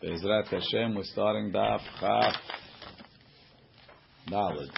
[0.00, 2.34] Be'ezrat Hashem, we're starting Daf Chaf
[4.30, 4.68] Dalid.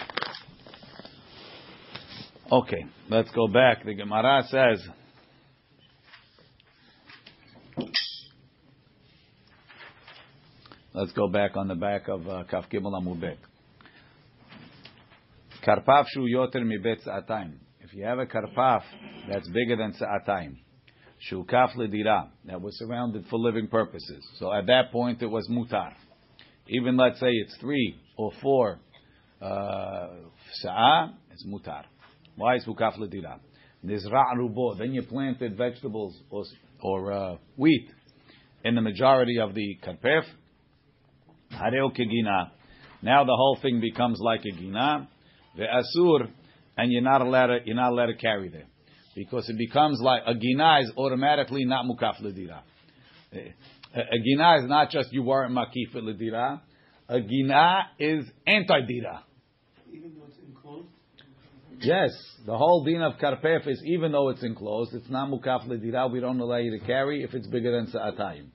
[2.51, 3.85] Okay, let's go back.
[3.85, 4.83] The Gemara says,
[10.95, 13.37] let's go back on the back of uh, Kaf Gimel Amubet.
[15.63, 16.97] Karpaf shu yoter mi bet.
[17.81, 18.81] If you have a karpaf
[19.29, 20.55] that's bigger than sa'atayim,
[21.29, 24.25] shukaf ledira that was surrounded for living purposes.
[24.39, 25.93] So at that point it was mutar.
[26.67, 28.79] Even let's say it's three or four
[29.41, 30.07] uh,
[30.61, 31.83] sa'ah, it's mutar.
[32.35, 33.39] Why is hukaf ledira?
[33.85, 34.77] Nizra' rubo.
[34.77, 36.43] Then you planted vegetables or,
[36.81, 37.89] or uh, wheat
[38.63, 40.23] in the majority of the karpef.
[41.51, 42.51] Hareo kegina.
[43.01, 45.09] Now the whole thing becomes like a gina.
[45.57, 46.29] The asur,
[46.77, 48.67] and you're not allowed to, you're not allowed to carry there
[49.15, 52.61] because it becomes like a gina is automatically not mukaf ledira.
[53.93, 56.61] A gina is not just you weren't makif ledira.
[57.09, 59.23] A gina is anti dira.
[59.91, 60.87] Even though it's enclosed?
[61.79, 62.11] Yes,
[62.45, 66.09] the whole din of karpef is even though it's enclosed, it's not mukaf ledira.
[66.11, 68.47] We don't allow you to carry if it's bigger than sa'atayim.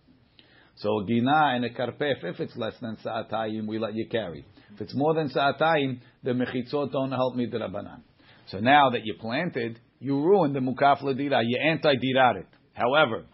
[0.76, 4.44] So a gina and a karpef, if it's less than sa'atayim, we let you carry.
[4.74, 8.00] If it's more than sa'atayim, the mechitzot don't help me the rabbanan.
[8.48, 11.42] So now that you planted, you ruined the mukaf ledira.
[11.44, 12.46] You anti-dirarit.
[12.74, 13.24] However,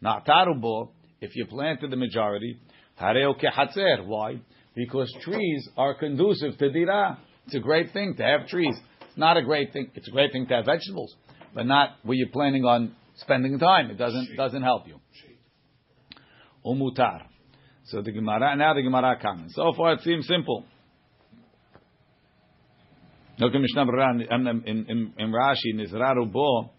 [0.00, 2.56] na'tarubo, if you planted the majority,
[3.00, 4.06] hareo kehatzer.
[4.06, 4.40] Why?
[4.76, 7.18] Because trees are conducive to dira.
[7.46, 8.76] It's a great thing to have trees.
[9.00, 9.90] It's not a great thing.
[9.96, 11.12] It's a great thing to have vegetables,
[11.52, 13.90] but not where you're planning on spending time.
[13.90, 15.00] It doesn't doesn't help you.
[16.64, 17.22] Umutar.
[17.86, 19.56] So the Gemara now the Gemara comments.
[19.56, 20.64] So far it seems simple.
[23.40, 26.72] Look at Mishnah Berurah in, Rashi, Nizraru bo,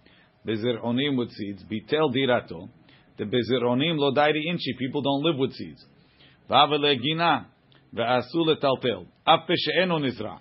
[0.48, 2.70] bezironim with seeds, bitel dirato,
[3.18, 5.84] the bezironim lo dairi inchi, people don't live with seeds.
[6.48, 7.48] Vavele gina,
[7.96, 10.38] ve'asu letaltel, af she'eno nizra.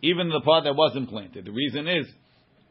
[0.00, 1.44] Even the part that wasn't planted.
[1.44, 2.06] The reason is,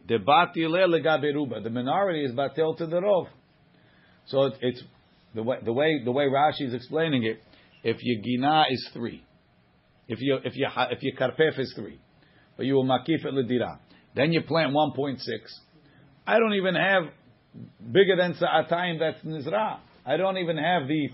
[0.08, 3.28] the batile legaberuba, the minority is batel to the rov.
[4.26, 4.84] So it, it's,
[5.36, 7.40] the way, the way, the way Rashi is explaining it,
[7.84, 9.24] if your gina is three,
[10.08, 12.00] if your, if your, if your karpef is three,
[12.60, 13.80] but you will makif it ledira.
[14.18, 15.18] Then you plant 1.6.
[16.28, 17.04] I don't even have
[17.90, 19.80] bigger than sa'atayim that's nizra.
[20.06, 21.10] I don't even have the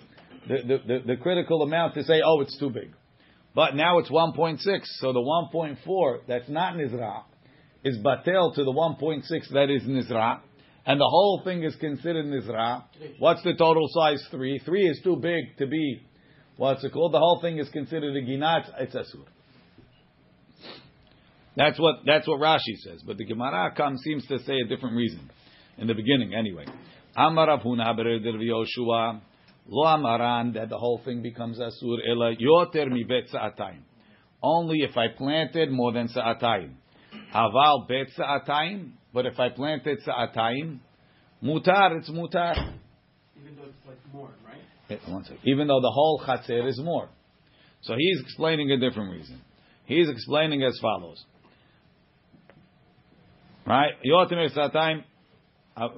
[0.47, 2.93] the, the, the, the critical amount to say, oh, it's too big.
[3.53, 4.59] But now it's 1.6,
[4.99, 5.19] so the
[5.53, 7.21] 1.4 that's not nizra
[7.83, 9.23] is batel to the 1.6
[9.53, 10.39] that is nizra,
[10.87, 12.85] and the whole thing is considered nizra.
[13.19, 14.25] What's the total size?
[14.31, 14.59] Three.
[14.65, 16.01] Three is too big to be
[16.57, 17.13] what's it called?
[17.13, 18.65] The whole thing is considered a ginat.
[18.79, 19.25] It's asur.
[21.55, 24.95] That's what that's what Rashi says, but the Gemara comes seems to say a different
[24.95, 25.29] reason
[25.77, 26.33] in the beginning.
[26.33, 26.65] Anyway,
[27.15, 29.21] Amar Rav Huna Yoshua
[29.67, 33.81] Lo Amaran that the whole thing becomes asur ela yoter mi bet sa'atayim.
[34.43, 36.73] Only if I planted more than sa'atayim.
[37.33, 40.79] Haval bet sa'atayim, but if I planted sa'atayim,
[41.43, 42.77] mutar it's mutar.
[43.35, 44.99] Even though it's like more, right?
[45.45, 47.09] Even though the whole chatzir is more.
[47.81, 49.41] So he's explaining a different reason.
[49.85, 51.23] He's explaining as follows.
[53.65, 53.93] Right?
[55.77, 55.89] Uh,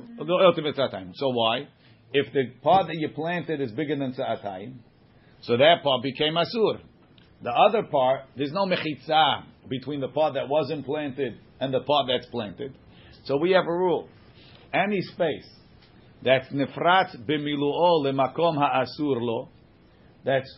[0.90, 1.12] time.
[1.16, 1.68] So why?
[2.14, 4.76] If the part that you planted is bigger than sa'atayim,
[5.42, 6.80] so that part became asur.
[7.44, 12.08] The other part, there's no mechitza between the part that wasn't planted and the part
[12.08, 12.74] that's planted.
[13.26, 14.08] So we have a rule.
[14.74, 15.48] Any space
[16.24, 19.50] that's nifrat b'milu'o lemakom ha'asur lo,
[20.26, 20.52] that's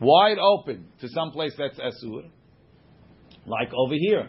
[0.00, 2.30] wide open to some place that's asur,
[3.46, 4.28] like over here.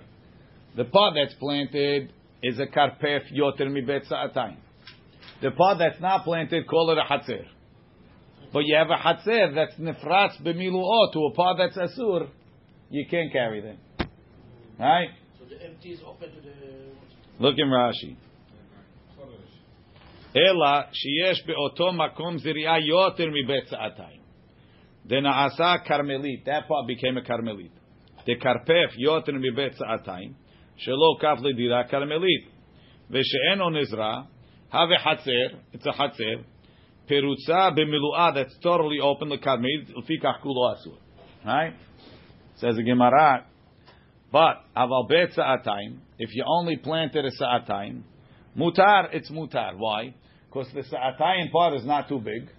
[0.76, 4.58] The part that's planted is a karpef yoter mi bet sa'atayim.
[5.42, 7.46] The part that's not planted, call it a hatzer.
[8.52, 12.30] But you have a hatzer that's nefratz b'milu'o to a part that's asur,
[12.90, 13.78] you can't carry them.
[14.80, 15.10] Right?
[15.38, 16.50] So the empty is open to the.
[17.40, 18.16] Look in Rashi.
[20.36, 24.20] Ela sheyesh be'oto makom ziri'ah yoter mi bet sa'atayim.
[25.08, 26.46] The na'asa karmelit.
[26.46, 27.72] That part became a karmelit.
[28.26, 30.36] The karpef yoter mi bet sa'atayim.
[30.86, 32.48] Shelo kaf ledira karmelit.
[33.12, 34.28] Ve'she'eno nizra.
[34.70, 35.60] Have hatzer.
[35.74, 36.44] It's a hatzer.
[37.10, 38.36] Perutza b'milu'ah.
[38.36, 39.30] That's totally open.
[39.30, 39.90] L'karmelit.
[39.96, 40.98] L'fikach kulo asur.
[41.46, 41.74] Right?
[42.58, 43.46] Says the Gemara.
[44.32, 45.98] But aval bet sa'atayim.
[46.18, 48.04] If you only planted a sa'atayim,
[48.58, 49.10] mutar.
[49.14, 49.76] It's mutar.
[49.76, 50.14] Why?
[50.48, 52.50] Because the sa'atayim part is not too big.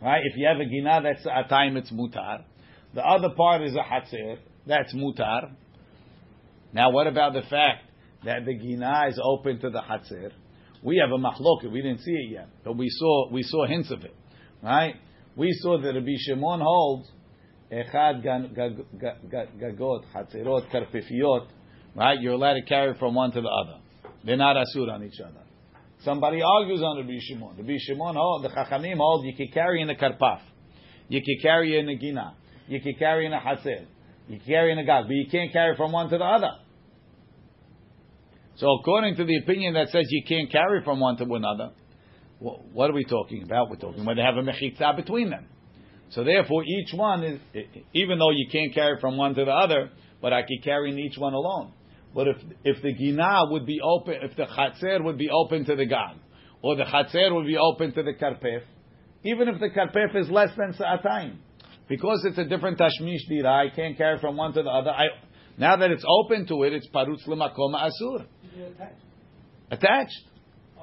[0.00, 0.22] Right?
[0.24, 2.44] If you have a gina that's sa'atayim, it's mutar.
[2.94, 4.38] The other part is a hatzer.
[4.66, 5.50] That's mutar.
[6.74, 7.84] Now, what about the fact
[8.24, 10.32] that the gina is open to the hatzer?
[10.82, 11.70] We have a machloket.
[11.70, 14.14] We didn't see it yet, but we saw we saw hints of it,
[14.62, 14.96] right?
[15.36, 17.08] We saw that Rabbi Shimon holds
[17.72, 21.46] echad gagot, chatzerot, karpifiot,
[21.94, 22.20] right?
[22.20, 23.78] You're allowed to carry from one to the other.
[24.24, 25.40] They're not asur on each other.
[26.04, 27.56] Somebody argues on Rabbi Shimon.
[27.56, 30.40] Rabbi Shimon hold, the Chachamim hold, you can carry in a karpaf.
[31.08, 32.34] You can carry in a gina.
[32.66, 33.86] You can carry in a hatzer.
[34.28, 36.50] You can carry in a gag, but you can't carry from one to the other.
[38.56, 41.70] So according to the opinion that says you can't carry from one to another,
[42.38, 43.70] wh- what are we talking about?
[43.70, 45.46] We're talking about they have a mechitza between them.
[46.10, 47.40] So therefore, each one is,
[47.92, 49.90] even though you can't carry from one to the other,
[50.22, 51.72] but I can carry in each one alone.
[52.14, 55.74] But if if the gina would be open, if the chatzer would be open to
[55.74, 56.16] the gag,
[56.62, 58.62] or the chatzer would be open to the karpef,
[59.24, 61.38] even if the karpef is less than sa'atayim,
[61.88, 64.90] because it's a different tashmish dira, I can't carry from one to the other.
[64.90, 65.06] I,
[65.58, 68.26] now that it's open to it, it's parutz l'makoma asur,
[68.62, 69.00] attached.
[69.70, 70.24] attached.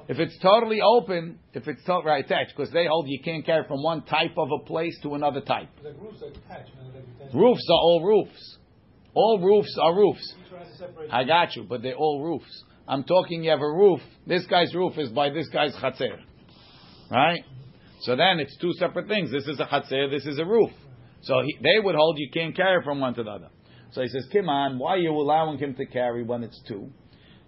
[0.08, 3.64] If it's totally open, if it's to- right attached, because they hold you can't carry
[3.68, 5.70] from one type of a place to another type.
[5.84, 6.72] The roofs are attached.
[7.20, 7.36] attached.
[7.36, 8.58] Roofs are all roofs.
[9.14, 10.36] All roofs are roofs.
[10.46, 11.14] Each one has a separate.
[11.14, 12.64] I got you, but they're all roofs.
[12.88, 13.44] I'm talking.
[13.44, 14.02] You have a roof.
[14.26, 16.18] This guy's roof is by this guy's chatzer,
[17.10, 17.44] right?
[18.02, 19.32] So then it's two separate things.
[19.32, 20.10] This is a chatzer.
[20.10, 20.72] This is a roof.
[21.22, 23.50] So he, they would hold you can't carry from one to the other.
[23.92, 26.90] So he says, "Come on, why are you allowing him to carry when it's two?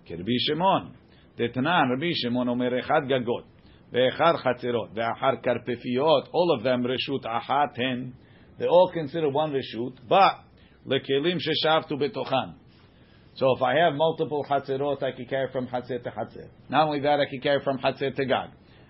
[0.09, 0.95] Rabbi Shimon,
[1.38, 3.45] Tetanan, Rabbi Shimon omer echad gagot,
[3.94, 6.27] ve'echad chatzerot, ve'achar karpefiot.
[6.31, 8.13] All of them reshut achat hen.
[8.59, 10.39] They all consider one reshut, but
[10.88, 12.55] lekelim sheshavtu betochan.
[13.35, 16.49] So if I have multiple chatzerot, I can carry from chatzer to chatzer.
[16.69, 18.49] Not only that, I can carry from chatzer to gag.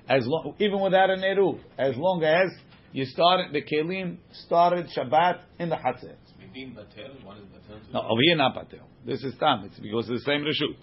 [0.09, 2.49] As long, even without an eruv, as long as
[2.91, 6.15] you started the kelim started Shabbat in the chatzer.
[6.37, 7.93] Between Batel, one is Batel too.
[7.93, 8.87] No, over here not patel.
[9.05, 9.63] This is tam.
[9.65, 10.75] It's because it's the same reshut.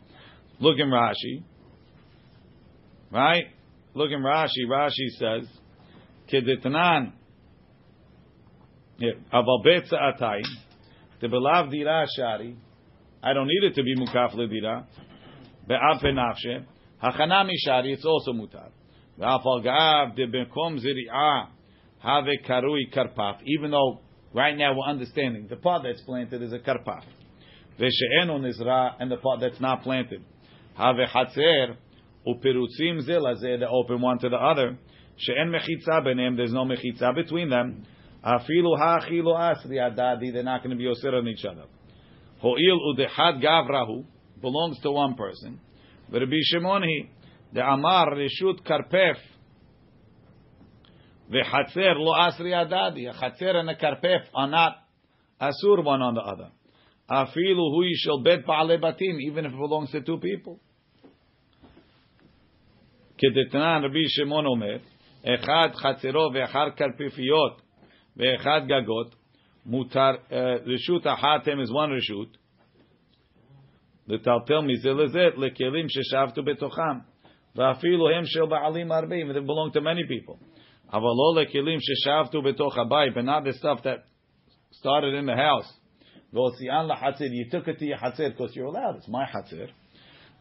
[0.61, 1.43] Look in Rashi,
[3.11, 3.45] right?
[3.95, 4.67] Look in Rashi.
[4.69, 5.49] Rashi says,
[6.31, 7.12] "Kedetnan."
[8.99, 10.43] Yeah, aval atayim,
[11.23, 12.57] tebelav dira shari.
[13.23, 14.85] I don't need it to be mukaf ledira.
[15.67, 16.65] Be'av penafshe.
[17.03, 17.95] Hachana mishari.
[17.95, 18.71] It's also mutar.
[19.19, 21.49] Ve'af al gav de bekom ziri'ah
[22.01, 23.39] have karui karpaf.
[23.47, 24.01] Even though
[24.35, 27.05] right now we're understanding the part that's planted is a karpaf.
[27.79, 30.23] Ve'she'enu nizra and the part that's not planted.
[30.75, 31.77] Have hatzer
[32.27, 33.61] upirutzim zilazeh.
[33.61, 34.79] They open one to the other.
[35.17, 36.37] She'en mechitza benem.
[36.37, 37.85] There's no mechitza between them.
[38.25, 40.33] Afilu ha'achilu asri adadi.
[40.33, 41.65] They're not going to be osir on each other.
[42.41, 44.05] Ho'il udechad gavrahu
[44.41, 45.61] belongs to one person.
[46.11, 47.11] Rabbi Shimon he
[47.53, 49.17] the amar reshut karpef
[51.31, 53.09] lo asri adadi.
[53.09, 54.77] A chatzer and a karpef are not
[55.41, 56.51] asur one on the other.
[57.10, 60.60] Afilu hu shall bet ba'ale batim even if it belongs to two people.
[63.18, 64.78] כדתנן רבי שמעון אומר,
[65.26, 67.62] אחד חצרו ואחר קרפיפיות
[68.18, 69.16] ואחד גגות,
[69.66, 70.12] מותר,
[70.66, 72.38] רשות אחת הם is one רשות,
[74.08, 76.98] לטלטל מזה לזה לכלים ששבתו בתוכם,
[77.56, 80.38] ואפילו הם של בעלים הרבה, they belong to many people.
[80.94, 84.00] אבל לא לכלים ששבתו בתוך הבית, but not the stuff that
[84.72, 85.79] started in the house.
[86.35, 86.88] V'otzian.
[87.32, 88.97] You took it to your hatzer because you're allowed.
[88.97, 89.69] It's my hatzer.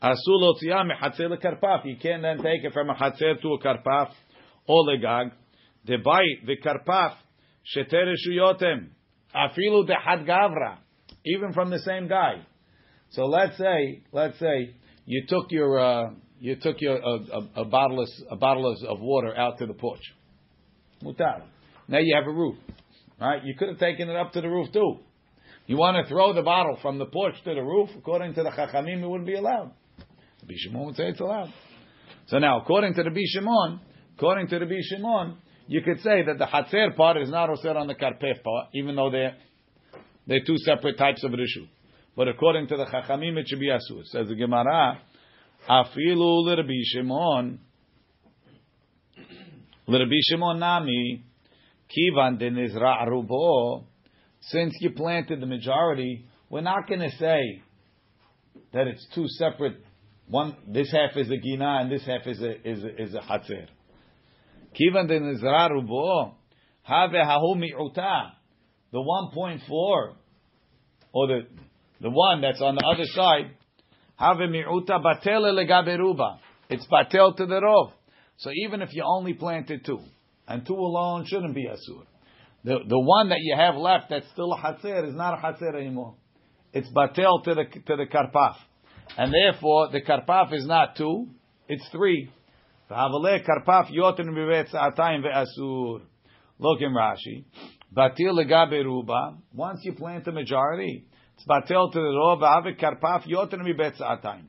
[0.01, 1.86] Asul otziyah mehatzer lekarpaf.
[1.86, 4.12] You can't then take it from a hatzer to a karpaf
[4.68, 5.31] or bite
[5.86, 7.13] the v'karpaf
[7.75, 8.90] sheter shuyotem
[9.35, 10.78] Afilu dehad gavra.
[11.25, 12.42] Even from the same guy.
[13.11, 14.75] So let's say, let's say
[15.06, 19.35] you took your uh, you took your a, a, bottle of, a bottle of water
[19.35, 20.02] out to the porch.
[21.04, 21.44] Mutar.
[21.87, 22.56] Now you have a roof,
[23.19, 23.44] right?
[23.44, 24.99] You could have taken it up to the roof too.
[25.69, 27.92] You want to throw the bottle from the porch to the roof?
[27.95, 29.71] According to the Chachamim, it wouldn't be allowed.
[30.42, 31.54] The Bishimon would say it's allowed.
[32.26, 33.80] So now, according to the Bishimon,
[34.18, 35.35] according to the Bishimon,
[35.68, 38.95] you could say that the Hatzer part is not osir on the Karpef part, even
[38.95, 39.38] though they're
[40.26, 41.68] they're two separate types of Rishu.
[42.18, 44.04] But according to the Chachamim, it should be asur.
[44.06, 44.99] Says the Gemara,
[45.69, 47.59] afilu l'Rabbi Shimon,
[49.85, 51.23] l'Rabbi Shimon nami,
[51.95, 53.85] kivan de nizra rubo.
[54.51, 57.61] Since you planted the majority, we're not going to say
[58.73, 59.77] that it's two separate.
[60.27, 63.21] One, this half is a gina and this half is a is a, is a.
[64.73, 66.33] Kivan de nizra rubo,
[66.83, 68.31] have hahu mi'uta.
[68.91, 70.15] The one point four,
[71.13, 71.41] or the
[72.01, 73.51] the one that's on the other side,
[74.15, 76.39] have mi'uta batel legaberuba.
[76.69, 77.91] It's batel to the rov.
[78.37, 79.99] So even if you only planted two,
[80.47, 82.06] and two alone shouldn't be asur.
[82.63, 85.75] The the one that you have left that's still a hatzer is not a hatzer
[85.75, 86.16] anymore.
[86.73, 88.56] It's batel to the to the karpaf,
[89.18, 91.28] and therefore the karpaf is not two,
[91.69, 92.30] it's three.
[92.92, 96.01] V'havaleh karpaf yotin sa'atayim ve'asur.
[96.57, 97.45] Look in Rashi.
[97.95, 99.37] Batil legabe ruba.
[99.54, 102.42] Once you plant the majority, it's batil to the rov.
[102.42, 104.47] V'ave karpaf yoter mi betzatayim.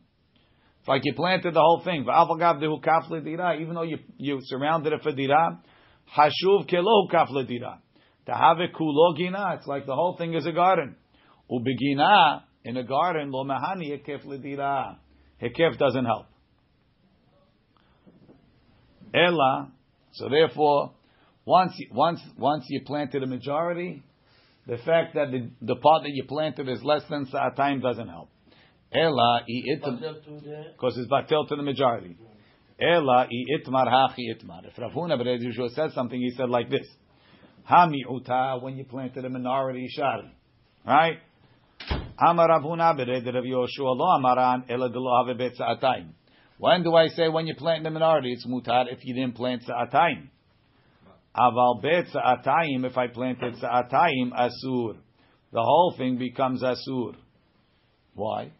[0.81, 2.05] It's like you planted the whole thing.
[2.05, 3.61] V'avagav dehu kaf ledira.
[3.61, 5.61] Even though you you surrounded it for dira,
[6.17, 7.79] hashuv kelo kaf ledira.
[8.27, 10.97] To have it kulo gina, it's like the whole thing is a garden.
[11.51, 14.97] Ubegina in a garden lo mahani hekef ledira.
[15.43, 16.27] Hekef doesn't help.
[19.15, 19.73] Ella.
[20.13, 20.93] So therefore,
[21.45, 24.03] once once once you planted a majority,
[24.67, 28.29] the fact that the, the part that you planted is less than sa'atayim doesn't help.
[28.93, 32.17] Ella because it's batel to the majority.
[32.81, 34.67] Ella itmar hachi itmar.
[34.67, 36.87] If Rav Huna said something, he said like this:
[37.69, 40.35] Hamiuta when you planted a minority shari,
[40.87, 41.19] right?
[42.19, 46.11] Amar Rav Huna Bered Rav Yoshua lo amaran ela delo have bet sa'atayim.
[46.59, 49.63] When do I say when you plant the minority it's mutar if you didn't plant
[49.63, 50.29] sa'atayim?
[51.35, 54.97] Aval bet sa'atayim if I planted sa'atayim asur.
[55.53, 57.15] The whole thing becomes asur.
[58.15, 58.53] Why?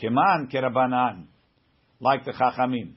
[0.00, 1.24] Keman kerabanan,
[2.00, 2.94] like the chachamim.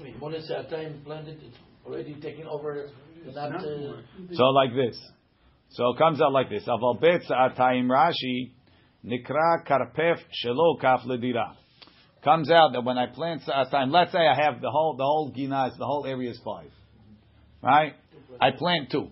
[0.00, 1.56] Wait, One is at time planted, it's
[1.86, 2.90] already taken over,
[3.34, 4.98] not, uh, So like this.
[5.70, 6.64] So it comes out like this.
[6.66, 8.52] Aval bet sa'atayim Rashi
[9.04, 11.54] nikra karpef shelo kaf ledira.
[12.22, 15.32] Comes out that when I plant sa'atayim, let's say I have the whole the whole
[15.36, 16.70] ginas, the whole area is five,
[17.62, 17.94] right?
[18.40, 19.10] I plant two.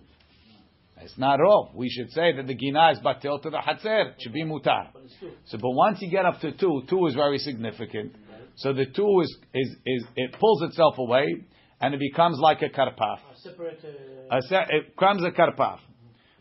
[1.01, 1.71] It's not all.
[1.75, 4.11] We should say that the gina is batil to the hatzer.
[4.11, 4.87] It should be mutar.
[4.93, 5.03] but.
[5.45, 8.15] So, but once you get up to two, two is very significant.
[8.55, 11.43] So the two is is is it pulls itself away
[11.81, 13.17] and it becomes like a karpaf.
[13.33, 15.79] A separate, uh, A se- it becomes a karpaf,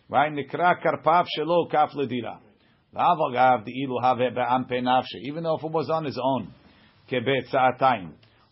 [0.09, 0.33] right?
[0.33, 2.39] Nikra karpaf shelo kaf ledira.
[2.95, 4.21] V'avagav the ilu have.
[5.23, 6.55] Even though if it was on his own,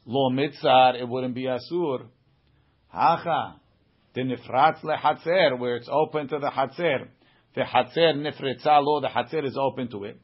[0.04, 2.06] lo mitzar, it wouldn't be asur.
[2.88, 3.56] Hacha,
[4.14, 7.08] the nifratz lehatzer, where it's open to the hatzer.
[7.54, 10.20] The hatzer nifritza lo, the hatzer is open to it.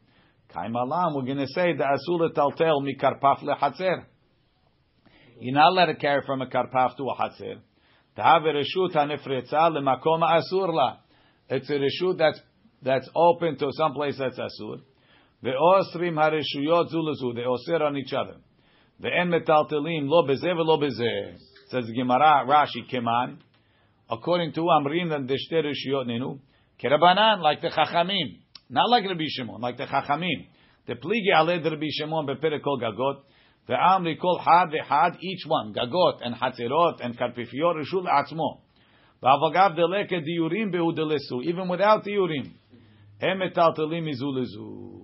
[0.54, 4.04] Kaimalam, we're going to say the asur taltel mi karpaf lehatzer.
[5.40, 7.60] You're not allowed to carry from a karpaf to a hatzer.
[8.16, 10.98] To have a reshut hanifritza.
[11.50, 12.40] It's a reshut that's
[12.82, 14.80] that's open to some place that's asur.
[15.42, 17.34] The osrim hareshuyot zulazu.
[17.34, 18.36] They osir on each other.
[19.00, 21.36] The en metaltelim lo bezeh lo bezeh.
[21.68, 23.38] Says Gemara Rashi Keman.
[24.10, 26.40] According to Amrin and Deshte reshuyot nenu.
[26.82, 28.38] Kerabanan like the Chachamim.
[28.70, 30.46] Not like Rabbi Shimon, like the Chachamim.
[30.86, 33.20] The pligi aled Rabbi Shimon beperikol gagot.
[33.68, 38.60] The amri kol had vehad each one gagot and hatzerot and karpifiot reshul atzmo.
[39.22, 42.50] V'avagav deleke diurim behu delesu even without diurim.
[43.20, 44.98] Em metaltelim izu lezu.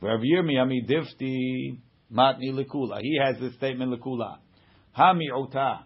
[0.00, 1.78] Rav Yirmiyah difti
[2.10, 3.00] matni lekula.
[3.02, 4.38] He has this statement lekula.
[4.98, 5.80] Hami'uta.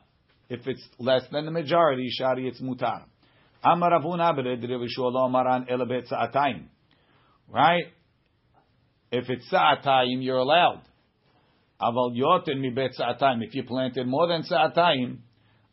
[0.48, 3.02] If it's less than the majority, shari it's mutar.
[3.64, 6.66] Amar Ravuna bered Rav Shmuel Amaran elabet sa'atayim.
[7.48, 7.86] Right?
[9.10, 10.82] If it's sa'atayim, you're allowed.
[11.80, 12.92] Aval yoten mi bet.
[12.98, 15.18] If you planted more than sa'atayim,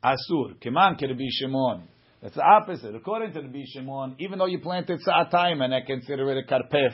[0.03, 0.55] asur.
[0.63, 1.88] Keman ke Rabbi Shimon.
[2.21, 2.95] That's the opposite.
[2.95, 6.93] According to Rabbi Shimon, even though you planted sa'atayim and I consider it a karpef,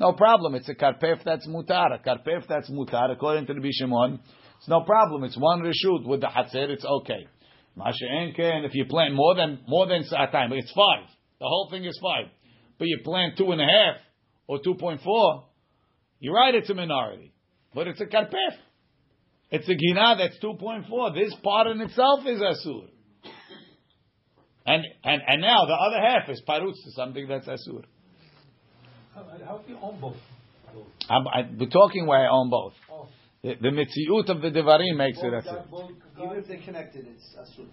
[0.00, 0.54] no problem.
[0.54, 1.94] It's a karpef that's mutar.
[1.94, 4.20] A karpef that's mutar, according to Rabbi Shimon,
[4.58, 5.24] it's no problem.
[5.24, 6.70] It's one reshut with the hatzer.
[6.70, 7.26] It's okay.
[7.76, 11.08] Masha Enken, if you plant more than more than sa'atayim, it's five.
[11.40, 12.30] The whole thing is five.
[12.78, 13.96] But you plant two and a half
[14.46, 15.44] or two point four,
[16.20, 16.54] you're right.
[16.54, 17.33] It's a minority,
[17.74, 18.54] but it's a karpef.
[19.50, 21.12] It's a gina that's two point four.
[21.12, 22.88] This part in itself is asur.
[24.66, 27.84] And, and and now the other half is parutz to something that's asur.
[29.14, 30.16] How, how do you own both?
[30.74, 30.86] both?
[31.08, 32.72] I'm, I, we're talking where I own both.
[32.90, 33.08] Oh.
[33.42, 35.70] The, the mitziut of the devarim makes it Both asur.
[35.70, 35.90] both
[36.22, 37.66] Even if they're connected, it's asur.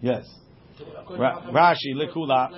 [0.00, 0.24] Yes.
[0.78, 0.84] so
[1.18, 2.50] Ra- Rashi, what- Likula.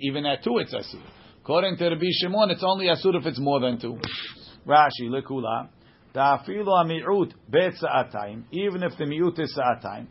[0.00, 1.02] even at two, it's asur.
[1.42, 3.98] According to Rabbi Shimon, it's only asur if it's more than two.
[4.66, 5.68] Rashi, lekula,
[6.14, 7.74] da'afilu ami'ut bet
[8.52, 10.06] even if the mi'ut is sa'atayim,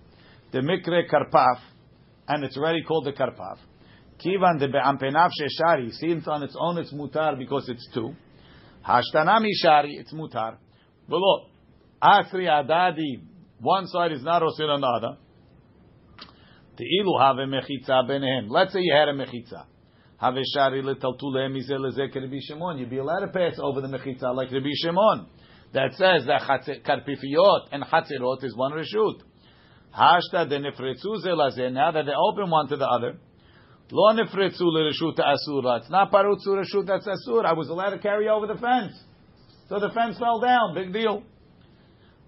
[0.51, 1.60] the mikre karpaf,
[2.27, 3.58] and it's already called the karpaf,
[4.24, 8.13] kivan de be'ampenav sheshari, since on its own it's mutar because it's two,
[8.88, 10.58] hashtanami shari, it's mutar,
[11.08, 11.46] below,
[12.03, 13.22] asri adadi,
[13.60, 15.17] one side is not osir on the other.
[18.50, 19.65] Let's say you had a mechitza.
[20.21, 22.77] Have shari letaltule mizel lezek Rabbi Shimon.
[22.77, 25.25] You'd be allowed to pass over the mechitza like Rabbi Shimon.
[25.73, 26.41] That says that
[26.85, 29.21] karpifiot and chatzirot is one reshut.
[29.97, 31.73] Hashta de nefretzu zelazeh.
[31.73, 33.17] Now that they open one to the other.
[33.91, 35.77] Lo nefretzu lereshut asura.
[35.77, 37.43] It's not parutzu reshut that's asur.
[37.43, 38.93] I was allowed to carry over the fence.
[39.69, 40.75] So the fence fell down.
[40.75, 41.23] Big deal.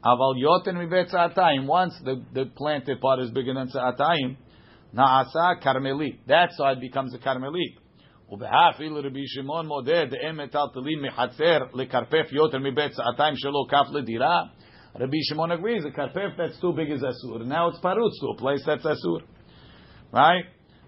[0.03, 1.67] Aval yoten mibet sa'atayim.
[1.67, 4.35] Once the, the planted part is bigger than sa'atayim,
[4.95, 6.17] na'asa karmelit.
[6.25, 7.82] That side becomes a karmelit.
[8.28, 14.42] ובהאפיל רבי שמעון מודה דאם מטלטלים מחצר לקרפף יותר מבית סעתיים שלו כף לדירה.
[14.94, 17.44] Rabbi Shimon agrees, a karpef that's too big is asur.
[17.44, 19.22] Now it's parutz to a place that's asur.
[20.12, 20.44] Right?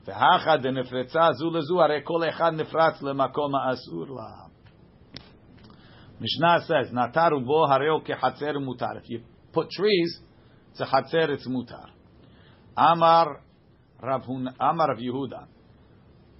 [0.06, 4.50] והאחד דנפרצה זו לזו, הרי כל אחד נפרץ למקום האסור לה.
[6.20, 8.86] Mishnah says, נטר ובו הרי הוא כחצר מותר.
[8.86, 9.20] If you
[9.52, 10.22] put trees,
[10.72, 11.90] it's a חצר, it's mutar.
[12.78, 13.24] אמר
[14.02, 14.22] רב,
[14.62, 15.40] אמר רב יהודה,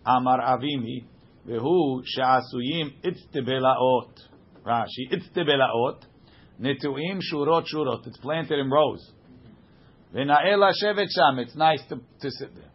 [0.06, 1.06] Amar Avimi,
[1.48, 4.12] Vehu Sha'asuyim Itztebelaot.
[4.66, 6.02] Rashi, Itztebelaot,
[6.62, 8.08] Netuim Shurot Shurot.
[8.08, 9.12] It's planted in rows.
[10.14, 11.40] Venaela Shevet Sham.
[11.40, 12.72] It's nice to, to sit there.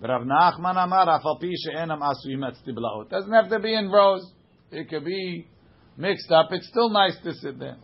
[0.00, 3.10] Rav Nachman Amar Afal Pi She'enam Asuyim Itztebelaot.
[3.10, 4.32] Doesn't have to be in rows.
[4.70, 5.46] It could be
[5.96, 6.48] mixed up.
[6.50, 7.76] It's still nice to sit there.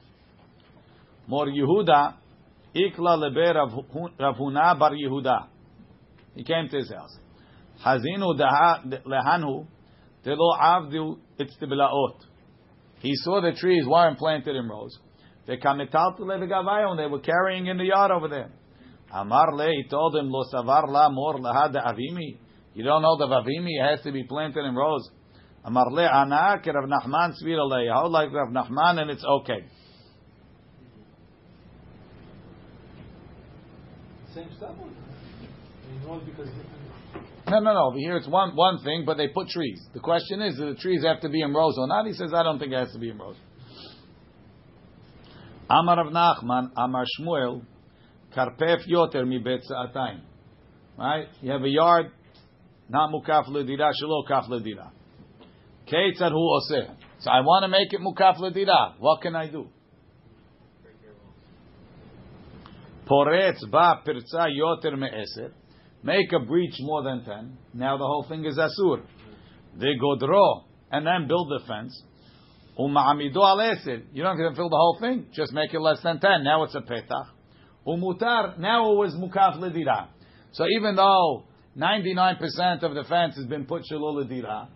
[1.27, 2.15] Mor Yehuda,
[2.75, 5.47] Ikla Lebe Rav Bar Yehuda.
[6.35, 7.17] He came to his house.
[7.85, 8.35] Hazinu
[10.27, 12.17] avdu itztiblaot.
[13.01, 14.99] He saw the trees weren't planted in rows.
[15.47, 16.97] They came to kametaltu levigavayon.
[16.99, 18.51] They were carrying in the yard over there.
[19.13, 22.39] Amar le, he told him lo savar la mor avimi.
[22.75, 25.11] You don't know the avimi has to be planted in rows.
[25.65, 27.93] Amar le ana Rav Nachman svir alei.
[27.93, 29.65] Hold like Rav Nachman and it's okay.
[34.35, 34.77] Same stuff.
[37.51, 37.87] No, no, no.
[37.87, 39.81] Over here it's one one thing, but they put trees.
[39.93, 42.07] The question is, do the trees have to be in rows or not?
[42.07, 43.37] He says, I don't think it has to be in rows.
[45.69, 47.63] Amar Rav Nachman, Amar Shmuel,
[48.37, 50.21] Karpef Yoter mi bet sa'atayim.
[50.97, 51.27] Right?
[51.41, 52.13] You have a yard,
[52.89, 54.91] not mukaf ledira, shelo kaf ledira.
[55.87, 56.95] Keitzad hu oseh.
[57.19, 58.95] So I want to make it mukaf ledira.
[58.99, 59.69] What can I do?
[63.09, 65.53] Poretz ba pirza yoter me'eser.
[66.03, 67.59] Make a breach more than ten.
[67.75, 69.03] Now the whole thing is asur.
[69.79, 72.03] They godro and then build the fence.
[72.79, 74.03] Uma'amido al eser.
[74.13, 75.27] You don't have to fill the whole thing.
[75.35, 76.43] Just make it less than ten.
[76.43, 77.27] Now it's a petach.
[77.87, 78.59] Umutar.
[78.59, 80.09] Now it was mukaf ledira.
[80.53, 81.45] So even though
[81.77, 84.69] 99% of the fence has been put shalol ledira,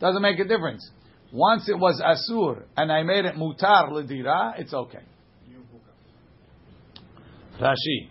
[0.00, 0.90] doesn't make a difference.
[1.32, 4.98] Once it was asur and I made it mutar ledira, it's okay.
[7.60, 8.08] Rashi.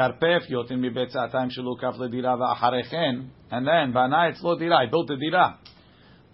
[0.00, 5.10] Karpef yotin mibet sa'atayim shelo kaf ledira va'acharechen, and then bana etzlo dira, I built
[5.10, 5.58] a dira.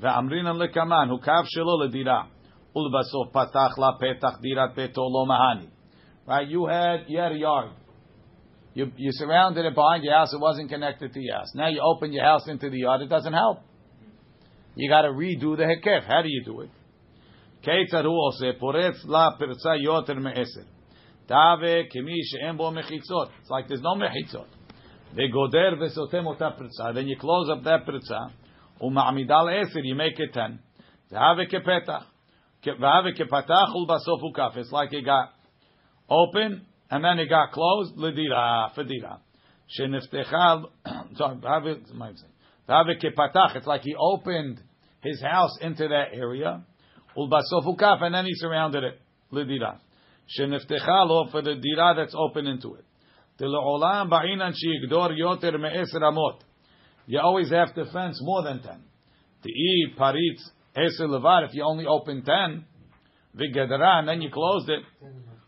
[0.00, 2.28] Ve'amrinan lekaman, hu kaf shelo ledira.
[2.76, 5.68] Ulbasof patach la petach dirat beto lo mahani.
[6.28, 7.70] Right, you had, you had a yard.
[8.74, 11.52] You, you surrounded it behind your house, it wasn't connected to your house.
[11.56, 13.62] Now you open your house into the yard, it doesn't help.
[14.76, 16.06] You got to redo the hekef.
[16.06, 16.70] How do you do it?
[17.66, 20.66] Keitzad hu oseh, poretz la perza yoter me'eser.
[21.28, 23.30] Tave kemi she'en bo mechitzot.
[23.40, 24.46] It's like there's no mechitzot.
[25.14, 26.94] Vegoder vesotem ota perza.
[26.94, 28.30] Then you close up that perza.
[28.80, 30.60] Uma'amidal eser, you make it ten.
[31.10, 32.04] Tave kepetach.
[32.64, 34.56] Vave kepatach ulbasof ukaf.
[34.56, 35.30] It's like it got
[36.08, 37.96] open and then it got closed.
[37.96, 39.18] Ledira, fedira.
[39.78, 40.66] Sheneftechal,
[41.16, 43.56] sorry, vave kepatach.
[43.56, 44.60] It's like he opened
[45.02, 46.62] his house into that area.
[47.16, 49.00] Ulbasof ukaf, and then he surrounded it.
[49.32, 49.78] Ledira.
[50.26, 52.84] Sheneftechal lo for the dira that's open into it.
[53.40, 56.40] Til'olam ba'inan she'igdor yoter me'eser amot.
[57.06, 58.82] You always have to fence more than ten.
[59.44, 60.42] Ti'i paritz
[60.76, 61.44] eser levar.
[61.46, 62.64] If you only open ten,
[63.36, 64.82] v'gedera, and then you closed it.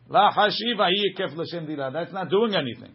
[0.08, 1.90] La hashiva hi kef l'shem dira.
[1.92, 2.94] That's not doing anything.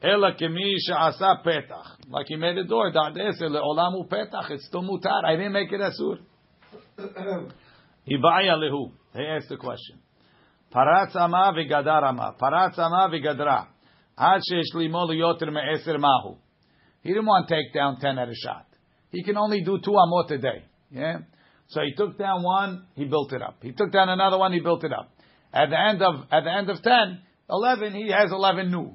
[0.00, 1.96] Ela kemi she'asa petach.
[2.08, 2.92] Like he made a door.
[2.92, 4.50] Da'ad eser le'olam u petach.
[4.50, 5.24] It's still mutar.
[5.24, 6.18] I didn't make it asur.
[8.08, 8.92] Ibaya lehu.
[9.14, 10.01] He asked the question.
[10.72, 12.34] Paratz ama v'gadar ama.
[12.40, 13.66] Paratz ama v'gadra.
[14.16, 16.38] Ad she'esh limo liyoter me'eser mahu.
[17.02, 18.66] He didn't want to take down ten at a shot.
[19.10, 20.64] He can only do two amot a day.
[20.90, 21.18] Yeah?
[21.68, 23.56] So he took down one, he built it up.
[23.62, 25.10] He took down another one, he built it up.
[25.52, 28.94] At the end of at the end of 10, 11, he has 11 new.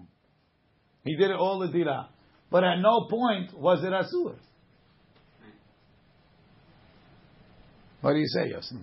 [1.03, 2.09] He did it all the dira.
[2.49, 4.35] But at no point was it asur.
[8.01, 8.81] What do you say, Yossi?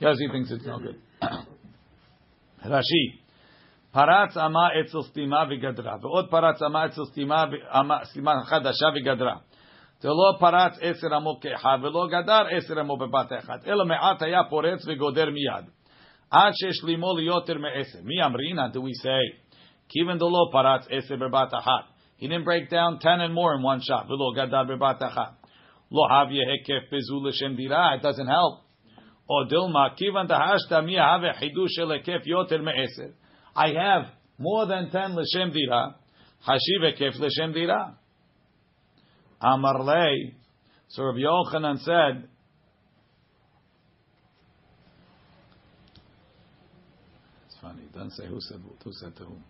[0.00, 1.00] Yossi thinks it's no good.
[2.65, 3.21] Rashi.
[3.91, 7.45] פרץ אמה אצל סתימה וגדרה, ועוד פרץ אמה אצל סתימה,
[8.03, 9.35] סתימה חדשה וגדרה.
[9.99, 14.43] זה לא פרץ עשר אמו כאחד, ולא גדר עשר אמו בבת אחת, אלא מעט היה
[14.49, 15.65] פורץ וגודר מיד.
[16.31, 17.99] עד שהשלימו ליותר מעשר.
[18.03, 19.51] מי אמרינא, do we say,
[19.89, 21.83] כיוון דלא פרץ עשר בבת אחת.
[22.19, 25.31] He didn't break down ten and more in one shot, ולא גדר בבת אחת.
[25.91, 28.64] לא הביא היקף בזו לשם דירה, it doesn't help.
[29.28, 31.36] Or Dilma, kivan tahashta have
[31.80, 33.12] elekef yoter me'eser.
[33.54, 34.06] I have
[34.38, 35.96] more than ten l'shem dira.
[36.46, 37.96] hashive ekef l'shem dira.
[39.40, 40.34] Amar lei.
[40.88, 42.28] So Rabbi Yochanan said,
[47.46, 49.42] It's funny, it doesn't say who said, who said to whom.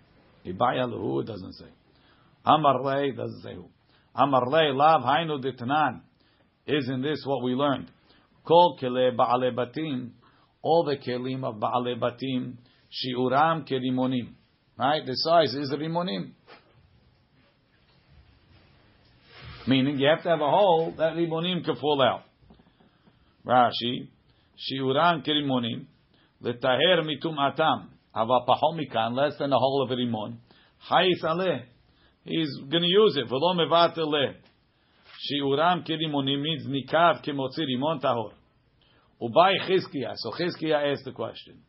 [0.46, 1.66] Ibaya who doesn't say.
[2.46, 3.68] Amar lei doesn't say who.
[4.14, 6.00] Amar lei lav hainu ditanan.
[6.66, 7.90] Isn't this what we learned?
[8.46, 10.11] Kol kele ba'ale batim.
[10.62, 12.54] All the kelim of ba'ale batim.
[12.90, 14.35] Shiuram kerimonim.
[14.78, 15.04] Right?
[15.04, 16.30] The size is rimonim.
[19.66, 22.22] Meaning you have to have a hole that rimonim can fall out.
[23.44, 24.09] Rashi.
[24.56, 25.87] Shiuram kerimonim.
[26.42, 27.90] Letaher mitum atam.
[28.14, 29.16] Hava pahomikan.
[29.16, 30.37] Less than a hole of a rimon.
[30.90, 31.62] Hayis aleh.
[32.24, 33.28] He's going to use it.
[33.28, 34.35] V'lo mevate leh.
[35.26, 38.32] Shiuram kirimonim means nikav kimotzi rimon tahor.
[39.20, 40.14] Ubai Chizkiah.
[40.16, 41.62] So Chizkiah asked the question.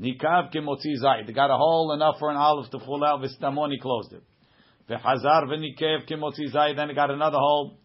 [0.00, 1.26] Nikav kimotzi zayit.
[1.26, 3.20] They got a hole enough for an olive to fall out.
[3.20, 4.22] V'stamon, he closed it.
[4.88, 6.76] V'chazar v'nikev kimotzi zayit.
[6.76, 7.78] Then he got another hole.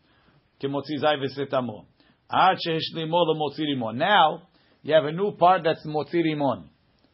[0.62, 1.86] Kimotzi zayit v'setamo.
[2.32, 3.98] Ad sheheshlimo lemotzi rimon.
[3.98, 4.44] Now,
[4.84, 6.66] you have a new part that's motzi rimon.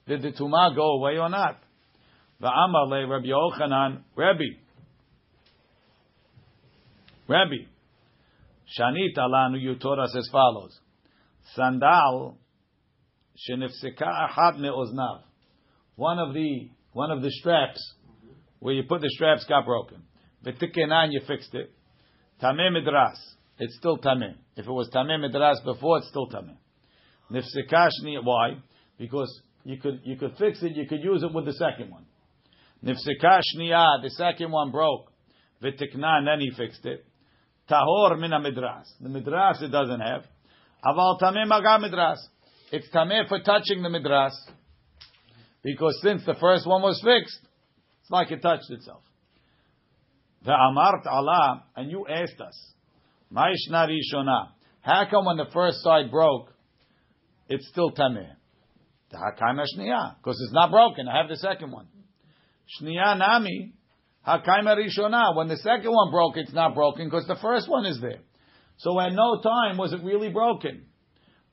[0.08, 1.60] Did the tumah go away or not?
[2.42, 4.04] V'amar le Rabbi Yochanan.
[4.16, 4.44] Rabbi.
[7.28, 7.66] Rabbi.
[8.80, 10.80] Shanit alanu, you taught us as follows.
[11.54, 12.38] Sandal
[13.38, 15.22] shenifseka ahad me'oznav.
[15.96, 17.94] One of the one of the straps
[18.60, 20.02] where you put the straps got broken.
[20.46, 21.72] V'tikenan, you fixed it.
[22.42, 23.18] Tameh midras.
[23.60, 24.36] It's still tameh.
[24.56, 26.58] If it was tameh midras before, it's still tameh.
[27.32, 28.24] Nifseka shni.
[28.24, 28.58] Why?
[28.98, 30.76] Because you could you could fix it.
[30.76, 32.06] You could use it with the second one.
[32.84, 34.02] Nifseka shniya.
[34.04, 35.12] The second one broke.
[35.62, 36.26] V'tiknan.
[36.26, 37.06] Then he fixed it.
[37.70, 38.86] Tahor mina midras.
[39.02, 40.24] The midras it doesn't have.
[40.86, 42.18] Aval tameh maga midras.
[42.72, 44.34] It's tameh for touching the midras.
[45.64, 47.40] Because since the first one was fixed,
[48.02, 49.02] it's like it touched itself.
[50.44, 52.74] The amart Allah, and you asked us,
[53.34, 54.50] Ma'ishna rishona.
[54.82, 56.52] How come when the first side broke,
[57.50, 58.30] it's still tameh?
[59.12, 61.08] The because it's not broken.
[61.08, 61.88] I have the second one.
[62.80, 63.74] Shniya nami,
[64.28, 65.36] hakayma rishona.
[65.36, 68.22] When the second one broke, it's not broken because the first one is there.
[68.78, 70.86] So at no time was it really broken.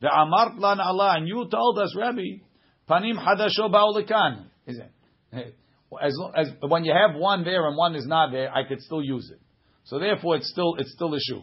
[0.00, 2.40] The amart lan Allah, and you told us, Rabbi,
[2.88, 4.46] panim hadasho ba'olikan.
[4.66, 5.56] Is it?
[6.00, 9.02] As, as when you have one there and one is not there, I could still
[9.02, 9.40] use it.
[9.85, 11.42] So therefore, it's still it's still a shoe.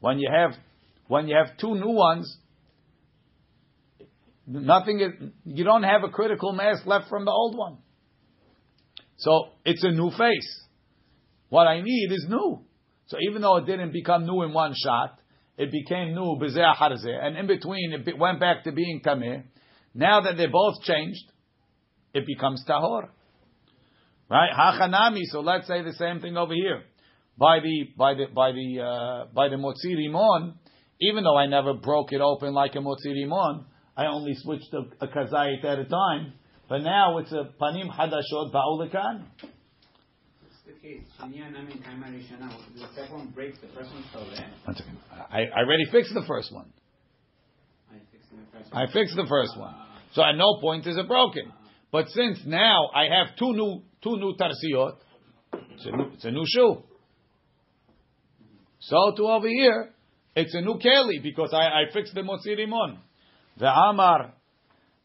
[0.00, 0.52] When you have
[1.08, 2.36] when you have two new ones,
[4.46, 7.78] nothing you don't have a critical mass left from the old one.
[9.18, 10.64] So it's a new face.
[11.48, 12.65] What I need is new.
[13.06, 15.18] So even though it didn't become new in one shot,
[15.56, 19.44] it became new b'zeh harzeh, and in between it went back to being tameh.
[19.94, 21.24] Now that they both changed,
[22.12, 23.08] it becomes tahor.
[24.28, 24.50] Right?
[24.52, 25.22] Hachanami.
[25.30, 26.82] So let's say the same thing over here.
[27.38, 30.54] By the by the by the uh, by the motzi rimon,
[31.00, 33.64] even though I never broke it open like a motzi rimon,
[33.96, 36.32] I only switched a, a kazayit at a time.
[36.68, 39.24] But now it's a panim hadashot ba'ulikan.
[40.66, 41.02] The case.
[41.20, 42.50] Shania Nami Kaima Rishana.
[42.74, 44.50] The second one breaks, the first there.
[44.64, 44.98] One second.
[45.30, 46.72] I, I already fixed the first one.
[47.90, 48.88] I fixed the first one.
[48.88, 49.74] I fixed the first one.
[50.14, 51.52] So at no point is it broken.
[51.92, 54.96] But since now I have two new two new tarsiyot,
[55.52, 56.82] it's a new, it's a new shoe.
[58.80, 59.90] So to over here,
[60.34, 62.98] it's a new keli because I, I fixed the motzi rimon.
[63.58, 64.32] The Amar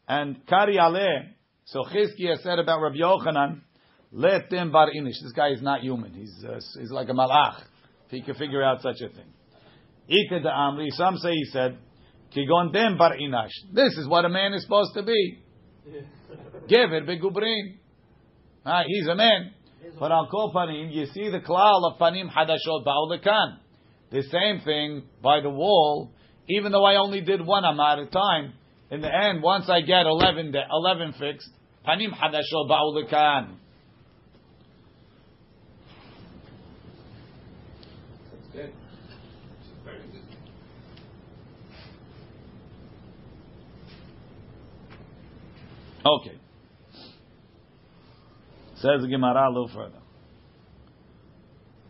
[0.08, 1.28] and Kari Ale.
[1.64, 3.60] So Chizkiah said about Rabbi Yochanan,
[4.12, 5.14] let them bar inish.
[5.22, 6.12] This guy is not human.
[6.12, 7.62] He's uh, he's like a malach.
[8.06, 9.32] If he can figure out such a thing.
[10.08, 10.88] Ika Amri.
[10.90, 11.78] Some say he said,
[12.36, 13.50] Kigon dem bar inash.
[13.72, 15.38] This is what a man is supposed to be.
[16.68, 17.76] Gever begubrin.
[18.64, 19.52] Ah, he's a man.
[19.98, 23.58] But on kol panim, you see the klal of panim hadashot ba'ulekan.
[24.10, 26.12] The same thing by the wall.
[26.48, 28.54] Even though I only did one amount at a time,
[28.90, 31.48] in the end, once I get 11, de- 11 fixed,
[31.86, 33.56] panim hadashot ba'ulekan.
[38.30, 38.72] That's good.
[39.84, 40.22] Very good.
[46.04, 46.38] Okay.
[48.76, 49.98] Says the Gemara a little further.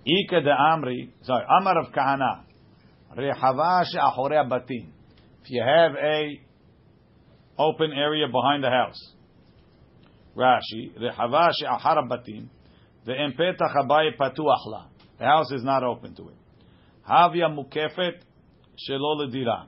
[0.04, 2.44] Ika de Amri, sorry, Amar of Kahana.
[3.16, 4.88] Rehava she'achore batim.
[5.42, 6.40] If you have a
[7.58, 9.12] open area behind the house.
[10.36, 12.48] Rashi, Rehava she'achar batim.
[13.06, 14.86] Ve'em petach habayit patuach la.
[15.18, 16.36] The house is not open to it.
[17.08, 18.20] Havya mukefet
[18.88, 19.66] shelo ledira.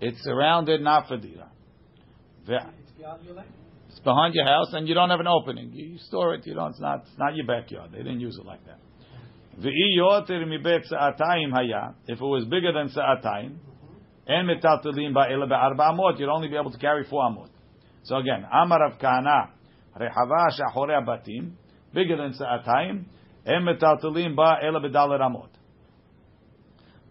[0.00, 1.50] It's surrounded not for dira.
[2.46, 3.48] It's beyond your land.
[3.88, 5.70] It's behind your house, and you don't have an opening.
[5.72, 6.46] You, store it.
[6.46, 6.70] You don't.
[6.70, 7.02] It's not.
[7.02, 7.90] It's not your backyard.
[7.92, 8.78] They didn't use it like that.
[9.60, 11.94] Ve'i yoter mibet sa'atayim haya.
[12.06, 13.56] If it was bigger than sa'atayim,
[14.26, 17.50] en metaltelim ba'ela be'arba amot, you'd only be able to carry four amot.
[18.04, 19.50] So again, Amar of Kana,
[19.96, 21.52] rehava shachorei batim,
[21.92, 23.04] bigger than sa'atayim,
[23.46, 25.50] en metaltelim ba'ela be'daler amot.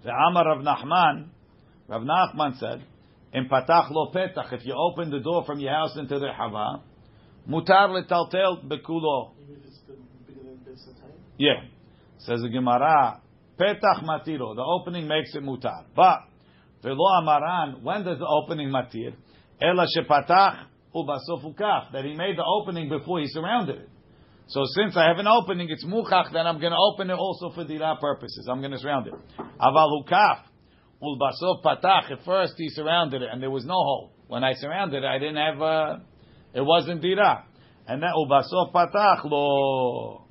[0.04, 1.28] Ve'amar Rav Nachman,
[1.88, 2.84] Rav Nachman said,
[3.34, 6.84] in patach lo petach, if you open the door from your house into the hava,
[7.50, 9.34] mutar letaltel bekulo.
[9.42, 9.80] Even if it's
[10.28, 11.12] bigger than this time.
[11.38, 11.62] Yeah.
[12.20, 13.22] Says the Gemara,
[13.60, 14.56] petach matiro.
[14.56, 15.86] The opening makes it mutar.
[15.96, 16.20] But,
[16.84, 19.14] velo amaran, when does the opening matir?
[19.62, 21.94] Ela shepatach ubasof ukaf.
[21.94, 23.90] That he made the opening before he surrounded it.
[24.48, 27.52] So since I have an opening, it's muchach, then I'm going to open it also
[27.56, 28.50] for dira purposes.
[28.52, 29.14] I'm going to surround it.
[29.62, 30.06] Aval.
[31.02, 32.12] Ulbasov patach.
[32.12, 34.12] At first he surrounded it and there was no hole.
[34.28, 35.62] When I surrounded it, I didn't have.
[35.62, 35.98] Uh,
[36.54, 37.46] it wasn't dira.
[37.88, 40.28] And then ulbasov patach lo.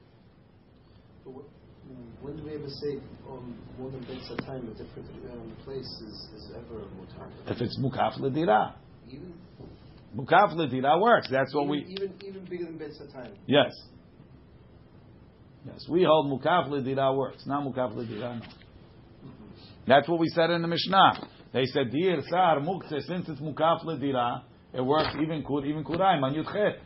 [2.22, 5.80] When do we ever say um, more than bits at time, a different um, place
[5.80, 7.30] is, is ever mutar?
[7.46, 8.74] If it's mukaf ledira,
[9.08, 9.32] Even,
[10.14, 11.28] mukaf ledira works.
[11.30, 11.78] That's what even, we.
[11.88, 13.32] even even bigger than bits at time.
[13.46, 13.72] Yes.
[15.66, 17.46] Yes, we hold mukaf ledira works.
[17.46, 18.38] Not mukaf ledira.
[18.38, 18.46] No.
[19.90, 21.28] That's what we said in the Mishnah.
[21.52, 26.22] They said dir sar mukse since it's mukaf ledira, it works even kur even kuraim
[26.22, 26.76] on yudchet.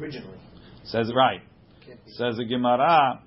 [0.00, 0.38] Originally.
[0.84, 1.42] Says right.
[2.06, 3.20] Says the Gemara.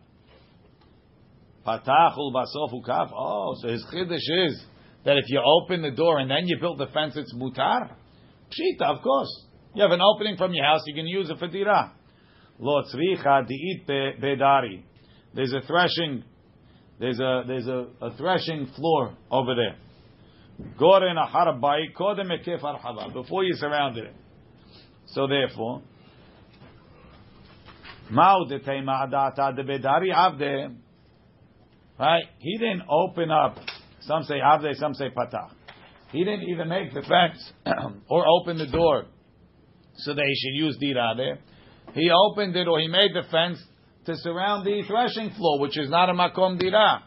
[1.67, 3.11] Patachul basof ukaf.
[3.15, 4.65] Oh, so his chiddush is
[5.05, 7.91] that if you open the door and then you build the fence, it's mutar.
[8.49, 9.45] Pshita, of course.
[9.75, 11.93] You have an opening from your house, you can use it for dira.
[12.57, 14.81] Lo tzricha diit bedari.
[15.35, 16.23] There's a threshing.
[16.99, 19.75] There's a there's a, a threshing floor over there.
[20.77, 23.13] Goren aharabai kodem ekef arhava.
[23.13, 24.15] Before you surrounded it.
[25.07, 25.81] So therefore,
[28.09, 30.75] Mao bedari avde.
[31.97, 32.23] Right?
[32.39, 33.57] He didn't open up.
[34.01, 35.51] Some say avde, some say patach.
[36.11, 37.53] He didn't either make the fence
[38.09, 39.05] or open the door
[39.95, 41.39] so he should use dira there.
[41.93, 43.61] He opened it or he made the fence
[44.05, 47.03] to surround the threshing floor, which is not a makom dira.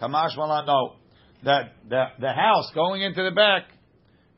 [0.00, 0.96] Kamash Malan, no.
[1.44, 3.64] That the, the house going into the back,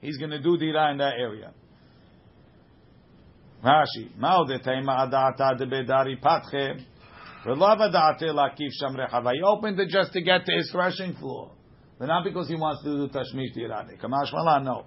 [0.01, 1.53] he's going to do dira in that area.
[3.64, 6.85] Rashi, Mao de tema adata de bedari patche.
[7.47, 9.33] Lakif sham rechava.
[9.33, 11.51] He opened it just to get to his threshing floor.
[11.99, 14.01] But not because he wants to do tashmish dirade.
[14.01, 14.85] Kamash malan, no.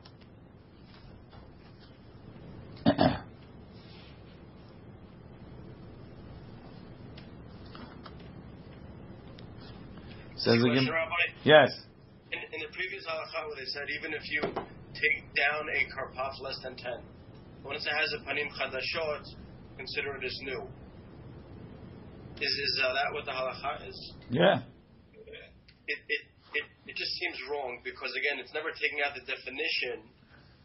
[10.47, 10.88] Says again.
[10.88, 11.71] Question, Yes.
[12.31, 14.41] In, in the previous halacha, where they said even if you
[14.95, 17.03] take down a karpaf less than 10,
[17.63, 19.23] once it has a panim chadashot,
[19.75, 20.63] consider it as new.
[22.39, 23.97] Is, is uh, that what the halacha is?
[24.29, 24.63] Yeah.
[25.88, 26.21] It, it,
[26.55, 30.07] it, it just seems wrong because, again, it's never taking out the definition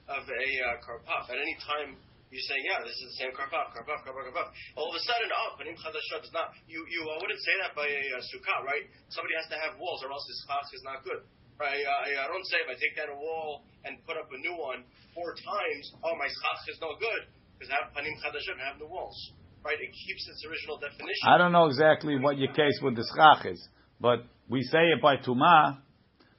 [0.06, 1.30] of a uh, karpaf.
[1.30, 1.98] At any time,
[2.32, 4.48] you say, yeah, this is the same karpaf, karpaf, karpaf, karpaf.
[4.80, 6.56] All of a sudden, oh, panim chadashot is not.
[6.64, 8.88] You, you uh, wouldn't say that by a uh, sukkah, right?
[9.12, 11.20] Somebody has to have walls, or else this chach is not good.
[11.60, 11.84] Right?
[11.84, 14.56] Uh, I don't say if I take down a wall and put up a new
[14.56, 14.80] one
[15.12, 17.28] four times, oh, my chach is no good
[17.60, 19.14] because I have panim chadashot, I have new walls.
[19.60, 19.76] Right?
[19.76, 21.28] It keeps its original definition.
[21.28, 23.60] I don't know exactly what your case with the schach is,
[24.00, 25.84] but we say it by tuma,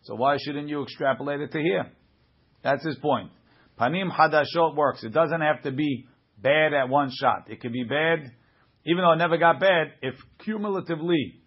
[0.01, 1.85] so why shouldn't you extrapolate it to here?
[2.63, 3.29] That's his point.
[3.79, 5.03] Panim hadashot works.
[5.03, 6.05] It doesn't have to be
[6.41, 7.49] bad at one shot.
[7.49, 8.31] It could be bad,
[8.85, 11.39] even though it never got bad, if cumulatively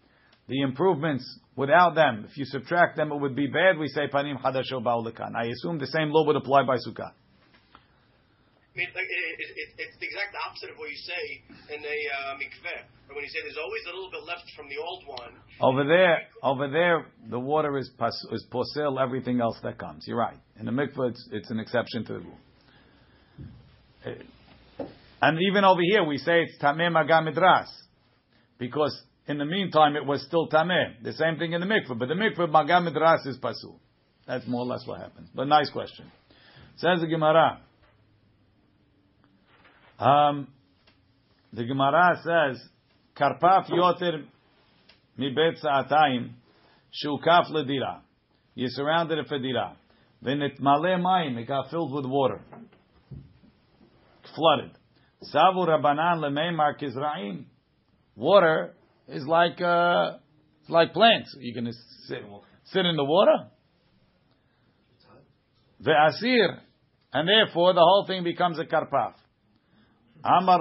[0.49, 3.79] the improvements without them, if you subtract them, it would be bad.
[3.79, 5.35] We say panim hadashot ba'ulikan.
[5.37, 7.13] I assume the same law would apply by sukkah.
[8.77, 11.41] Mean, like, it, it, it, it's the exact opposite of what you say
[11.75, 12.85] in a uh, mikveh.
[13.09, 15.33] When you say there's always a little bit left from the old one.
[15.63, 20.05] Over there, over there, the water is pas, is posel everything else that comes.
[20.07, 20.37] You're right.
[20.61, 22.39] In the mikveh, it's, it's an exception to the rule.
[24.05, 24.85] Eh,
[25.23, 27.69] And even over here, we say it's tameh magamidras,
[28.59, 28.95] because
[29.27, 31.03] in the meantime it was still tameh.
[31.03, 33.81] The same thing in the mikveh, but the mikveh magamidras is pasul.
[34.27, 35.31] That's more or less what happens.
[35.35, 36.13] But nice question.
[36.77, 37.61] Says the Gemara.
[39.99, 40.49] Um,
[41.53, 42.63] the Gemara says,
[43.17, 44.25] "Karpaf yoter
[45.19, 46.33] mibet sa'atayim
[47.05, 48.01] shukaf ledira."
[48.55, 49.77] You surrounded it for dira.
[50.23, 51.39] Then it male mayim.
[51.39, 52.41] It got filled with water,
[54.35, 54.73] flooded.
[55.23, 57.45] Savu rabanan lemeimar kizraim.
[58.17, 58.75] Water
[59.09, 60.19] is like uh,
[60.61, 61.35] it's like plants.
[61.39, 61.73] You're gonna
[62.07, 62.19] sit,
[62.65, 63.51] sit in the water.
[65.81, 66.61] The asir,
[67.13, 69.15] and therefore the whole thing becomes a karpaf.
[70.27, 70.61] Amar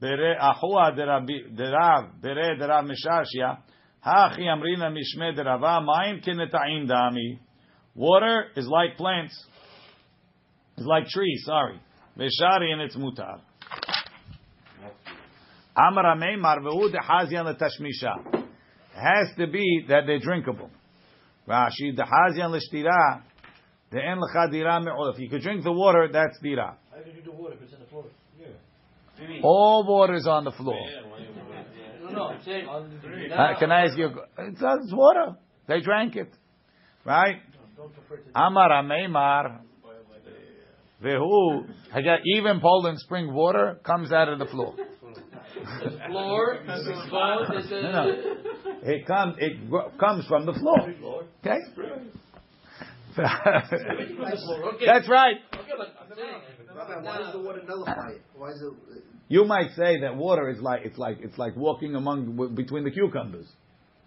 [0.00, 1.26] bere ahua derav
[2.20, 3.58] bere derav mishashia
[4.04, 5.80] hachi amrina mishme derava
[6.20, 7.38] kineta'im dami.
[7.94, 9.34] Water is like plants,
[10.78, 11.42] is like trees.
[11.44, 11.80] Sorry,
[12.18, 13.40] veshari and it's mutar.
[15.76, 18.46] Amar dehazian letashmisha.
[18.94, 20.70] Has to be that they're drinkable.
[21.46, 22.52] Rashi dehazian.
[23.92, 25.10] De'en lecha dira me'ol.
[25.14, 26.76] If you could drink the water, that's dira.
[27.00, 28.04] How can you do water if it's in the floor?
[28.38, 29.40] Yeah.
[29.42, 30.76] All water is on the floor.
[32.02, 32.66] No, no, I'm saying.
[32.68, 34.08] Uh, can I ask you?
[34.38, 35.36] It's, uh, it's water.
[35.66, 36.30] They drank it,
[37.06, 37.36] right?
[37.76, 38.22] Don't prefer.
[38.34, 39.60] Amar ameimar.
[41.02, 41.66] Vehu.
[42.36, 44.74] Even Poland spring water comes out of the floor.
[44.76, 47.82] There's floor, there's a.
[47.82, 48.12] No, no.
[48.82, 49.36] It comes.
[49.38, 50.92] It gro- comes from the floor.
[51.00, 51.24] Floor.
[51.40, 51.56] Okay.
[53.18, 54.86] Okay.
[54.86, 55.36] That's right.
[56.82, 57.06] Okay, but I'm saying.
[57.06, 58.22] Rabbi, why does the water nullify it?
[58.36, 59.04] Why is it?
[59.28, 62.84] You might say that water is like it's like it's like walking among w- between
[62.84, 63.46] the cucumbers.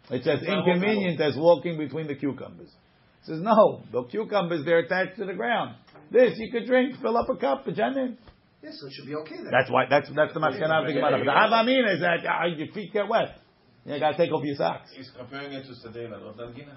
[0.09, 2.69] It's as inconvenient as walking between the cucumbers.
[2.69, 5.75] It says no, the cucumbers they're attached to the ground.
[6.11, 8.17] This you could drink, fill up a cup, Janin.
[8.61, 9.51] Yes, so it should be okay then.
[9.51, 11.19] That's why that's that's the maskana of the Gemara.
[11.19, 13.37] But the Havamin is that uh, your feet get wet.
[13.85, 14.91] You gotta take off your socks.
[14.95, 16.75] He's comparing it to Sedela, not Dalgina.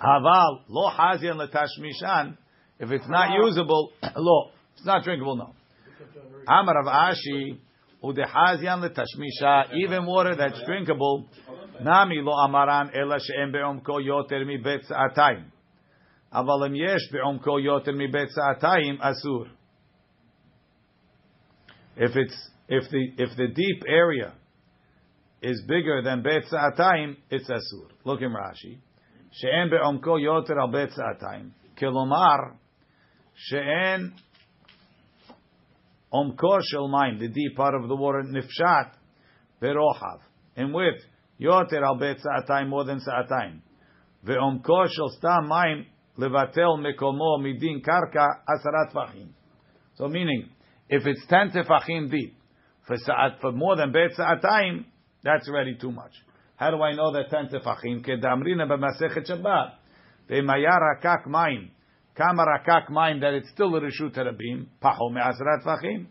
[0.00, 2.36] Haval lo hazian letashmishan.
[2.81, 5.35] If it's not usable, lo, it's not drinkable.
[5.37, 5.53] No.
[6.47, 7.59] Amar of Ashi
[8.03, 9.73] udehazian letashmisha.
[9.73, 11.25] Even water that's drinkable.
[11.81, 15.51] Nami lo amaran ela she'em be'omko yoter mi bet sa'atayim.
[16.33, 19.45] אבל אם יש בעומקו יותר מבית סעתיים, אסור.
[21.97, 24.33] If it's if the if the deep area
[25.41, 27.89] is bigger than bet sa'atayim, it's asur.
[28.05, 28.77] Look in Rashi.
[29.31, 31.49] שאין בעומקו יותר על בית סעתיים.
[31.77, 32.37] כלומר,
[33.34, 34.12] she'en
[36.12, 38.92] omko shel mine the deep part of the water, nifshat
[39.62, 40.20] verohav,
[40.56, 40.96] and with
[41.40, 43.60] yoter al bet sa'atayim, more than sa'atayim.
[44.26, 45.86] Ve'omko shel stam mine
[46.18, 49.28] levatel mekomo midin karka asarat fachim.
[49.94, 50.48] So meaning,
[50.88, 52.36] if it's 10 tefachim deep,
[52.86, 54.84] for, sa'at, for more than bet sa'atayim,
[55.22, 56.12] that's already too much.
[56.56, 58.04] How do I know that 10 tefachim?
[58.06, 59.72] Kedamrina b'masechet Shabbat.
[60.30, 61.70] Ve'mayar hakak mine.
[62.14, 66.06] Kama rakak mind that it's still a reshut harabim, paho me'asrat vachim.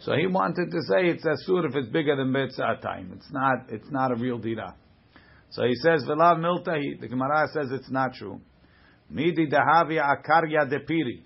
[0.00, 3.12] So he wanted to say it's a asur if it's bigger than bet sa'atayim.
[3.16, 4.74] It's not, it's not a real dira.
[5.50, 7.00] So he says, v'lav miltahi.
[7.00, 8.40] The Gemara says it's not true.
[9.10, 11.22] Midi dahavi akarya depiri.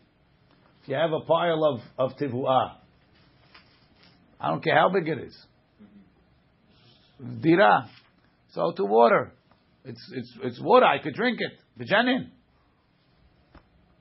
[0.82, 2.76] If you have a pile of, of tivu'ah,
[4.40, 5.36] I don't care how big it is.
[7.40, 7.88] Dira.
[8.52, 9.32] So to water.
[9.84, 10.86] It's, it's, it's water.
[10.86, 11.82] I could drink it.
[11.82, 12.30] B'janin.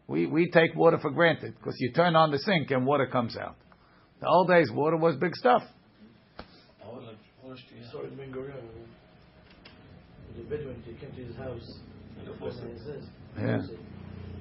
[0.07, 3.35] We, we take water for granted because you turn on the sink and water comes
[3.37, 3.55] out.
[4.21, 5.63] The old days, water was big stuff.
[7.43, 7.57] You
[7.91, 8.63] saw it in Ben Gurion.
[10.37, 11.79] The Bedouin, they came to his house.
[12.17, 13.03] And the first thing he says.
[13.37, 13.61] Yeah.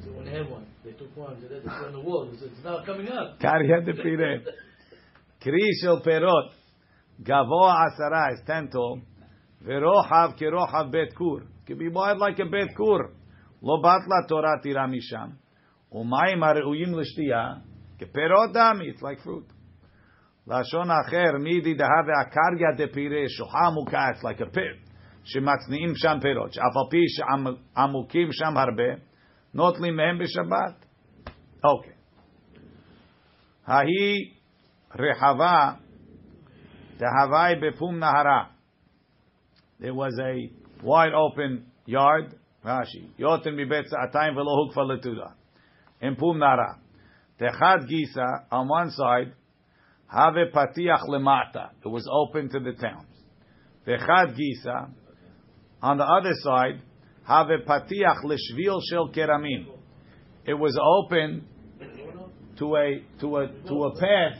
[0.04, 2.28] So when they had one, they took one, they let it put on the wall.
[2.30, 3.40] He said, it's not coming up.
[3.40, 4.42] Karya de pire.
[5.42, 6.50] Kri shel perot.
[7.22, 9.00] Gavoa asara is ten tall.
[9.66, 11.42] Verohav kerohav bet kur.
[11.66, 13.10] Can be wide like a bet kur.
[13.62, 15.32] Lo batla Torah tira misham.
[15.92, 17.62] Umayim hareuyim l'shtiya.
[17.98, 18.90] Keperot dami.
[18.90, 19.46] It's like fruit.
[20.47, 23.27] Lashon acher midi dehave akarya de pire.
[23.27, 24.11] Shoha muka.
[24.13, 24.85] It's like a pit.
[25.25, 29.01] שמצניעים שם פירות, שאף על פי שעמוקים שם הרבה,
[29.53, 30.85] נוטלים מהם בשבת.
[31.63, 31.93] אוקיי.
[33.65, 34.33] ההיא
[34.99, 35.71] רחבה,
[36.97, 38.43] דהווי בפום נהרה.
[39.81, 40.49] There was a
[40.83, 42.33] wide open yard,
[42.65, 45.27] Rashi, יותר מבית סעתיים ולא הוקפה לתודה.
[46.01, 46.73] In פום נהרה.
[47.37, 49.38] תחד גיסה, on one side,
[50.10, 51.70] have patiach lemata.
[51.84, 53.06] It was open to the towns.
[53.86, 54.90] Vechad gisa.
[55.82, 56.82] On the other side,
[57.24, 59.66] have patiach leshvil shel keramim.
[60.44, 61.46] It was open
[62.58, 64.38] to a to a to a path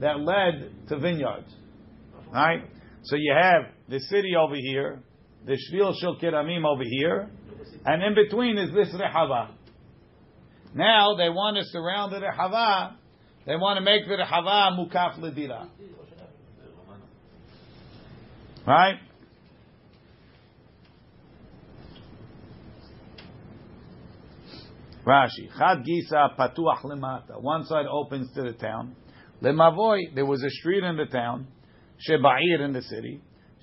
[0.00, 1.54] that led to vineyards.
[2.32, 2.64] Right.
[3.04, 5.02] So you have the city over here,
[5.46, 7.30] the shvil shel keramim over here,
[7.84, 9.50] and in between is this rehava.
[10.74, 12.96] Now they want to surround the rehava
[13.46, 15.68] they want to make the rehava mukaf ledira.
[18.66, 18.96] Right?
[25.04, 27.40] Rashi, Chad Gisa Patuach Lemata.
[27.40, 28.94] One side opens to the town.
[29.42, 31.48] Lemavoy, there was a street in the town.
[32.08, 33.20] Sheba'ir in the city.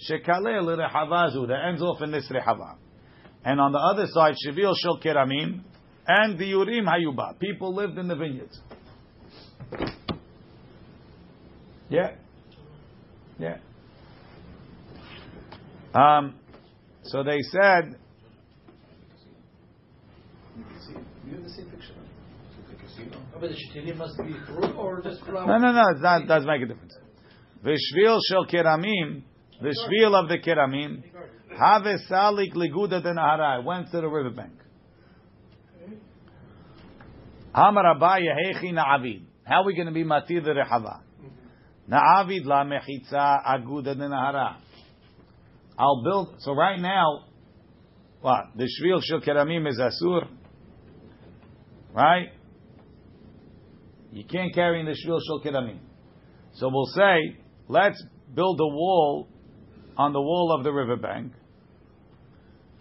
[0.10, 2.76] Shekaleh Lerehavazu, that ends off in this rehava.
[3.46, 5.62] And on the other side, Shevil Shel Keramim
[6.06, 7.40] and the Urim Hayuba.
[7.40, 8.60] People lived in the vineyards.
[11.90, 12.16] Yeah.
[13.40, 13.58] Yeah.
[15.94, 16.36] Um,
[17.04, 17.96] so they said,
[21.26, 21.50] You have the
[23.40, 25.02] But must be flour?
[25.48, 26.98] no, no, no, it not, does make a difference.
[27.64, 29.24] Vishvil shel keramim,
[29.62, 31.04] the shvil of the keramim,
[31.58, 33.64] have salik liguda de nahara.
[33.64, 34.54] Went to the riverbank.
[37.54, 39.29] Amar Abaye hechi na'avid.
[39.50, 41.02] How are we going to be matir the rehava?
[41.90, 44.58] Na'avid la mechitza aguda de nahara.
[45.76, 46.36] I'll build.
[46.42, 47.26] So right now,
[48.22, 50.28] what the shvil shel keramim is asur,
[51.96, 52.28] right?
[54.12, 55.80] You can't carry in the shvil shel keramim.
[56.54, 59.30] So we'll say, let's build a wall
[59.98, 61.34] on the wall of the riverbank,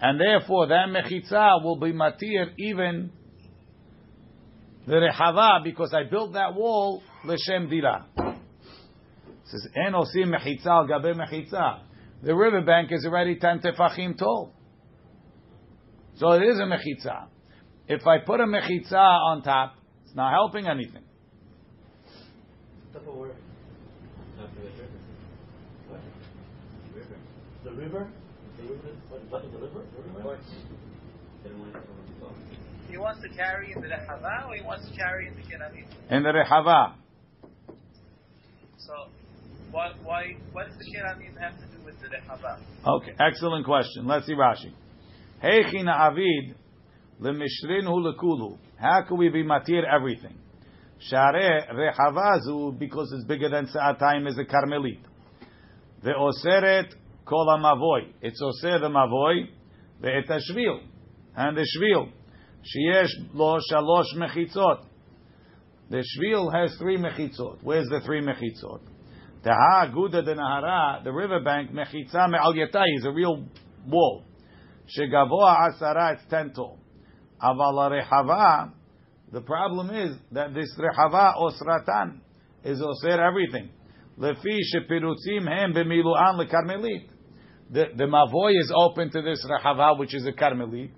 [0.03, 3.11] and therefore that mechitza will be matir even
[4.89, 8.07] the rehava because I built that wall l'shem dira.
[8.17, 8.25] It
[9.45, 11.81] says en osim mechitza al gabe mechitza.
[12.23, 14.55] The riverbank is already ten tefachim tall,
[16.17, 17.27] so it is a mechitza.
[17.87, 19.75] If I put a mechitza on top,
[20.05, 21.05] it's not helping anything.
[22.95, 23.29] Top of where?
[25.89, 26.01] What?
[27.63, 28.09] The river?
[28.57, 28.93] The river?
[29.11, 29.85] What, top of the river?
[29.97, 30.39] The river?
[32.89, 35.87] He wants to carry in the Rehava or he wants to carry in the Keramim?
[36.11, 36.95] In the rehava,
[38.79, 39.11] So,
[39.71, 42.59] why, why, what does the Keramim have to do with the Rehava?
[42.87, 44.07] Okay, excellent question.
[44.07, 44.73] Let's see Rashi.
[45.43, 46.57] Heichina avid
[47.21, 48.59] lemishrinhu lekulu.
[48.81, 50.39] How can we be matir everything?
[51.01, 55.01] Share rehavazu because it's bigger than sa'atayim is a karmelit.
[56.03, 56.93] Ve'oseret
[57.25, 58.13] kol mavoy.
[58.23, 59.49] It's oser the mavoy
[60.01, 60.81] The etashvil
[61.37, 62.13] and the shvil.
[62.63, 64.85] Sheyesh lo shalosh mechitzot.
[65.91, 67.59] The shvil has three mechitzot.
[67.63, 68.81] Where's the three mechitzot?
[69.43, 73.45] Taha Guda de Nahara, the riverbank, Mechitza Me'al Yatai, is a real
[73.87, 74.25] wall.
[74.97, 76.79] Shegavoa Asara, it's ten tall.
[77.43, 78.73] Aval Rehava,
[79.33, 82.21] the problem is that this Rehava Osratan
[82.65, 83.71] is Oser everything.
[84.19, 87.09] Lefi Shepirutzim Hem Bemiluan LeKarmelit.
[87.71, 90.91] The, the Mavoy is open to this Rehava, which is a Karmelit.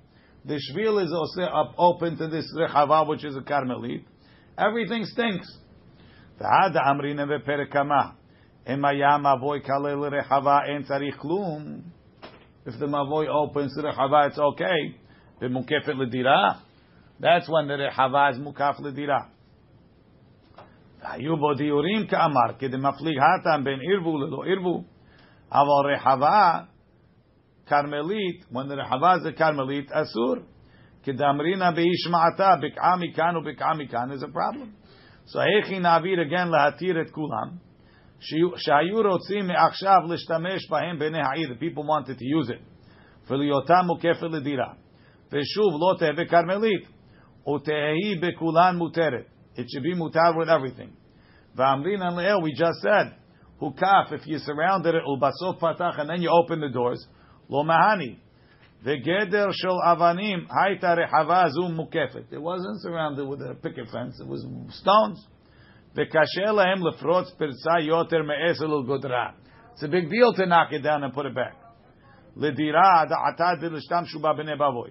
[0.44, 4.04] The shvil is also up open to this rechava, which is a karmelit.
[4.58, 5.46] Everything stinks.
[12.66, 14.96] If the mavoi opens the rechava, it's okay.
[15.40, 16.60] במוקפת לדira.
[17.18, 19.30] That's when the rechava is mukaf לדira.
[21.02, 24.84] היו בו דיורים כאמר, כדמפליג הטעם בין ערבו ללא ערבו.
[25.52, 26.60] אבל רחבה,
[27.70, 30.42] Karmelit, when the Rehava is a karmelit, Asur.
[31.06, 34.74] Kedamrina beishma'ata, bik'a mikan u bik'a is a problem.
[35.26, 37.60] So Hechi Navir again lahatir et kulam.
[38.56, 42.60] שהיו רוצים מעכשיו להשתמש בהם בעיני העיר, the people wanted to use it,
[43.30, 44.72] ולהיותם מוקפת לדירה.
[45.32, 46.86] ושוב, לא תהווה bekarmelit.
[47.48, 49.26] ותהי בכולן מותרת.
[49.56, 50.90] It should be mutar with everything.
[51.56, 53.14] ואמרינן לאל, we just said,
[53.60, 57.06] hukaf, if you surrounded it, ובסוף patach, and then you open the doors,
[57.49, 58.15] לא מהני.
[58.83, 62.33] וגדר של אבנים הייתה רחבה זו מוקפת.
[62.33, 65.29] It wasn't surrounded with a picket fence, it was stones.
[65.95, 69.29] וקשה להם לפרוץ פרצה יותר מעשר לגודרה.
[69.73, 71.55] It's a big deal to knock it down and put it back.
[72.37, 74.89] לדירה דעתה דלשתמשו בה בני בבוי.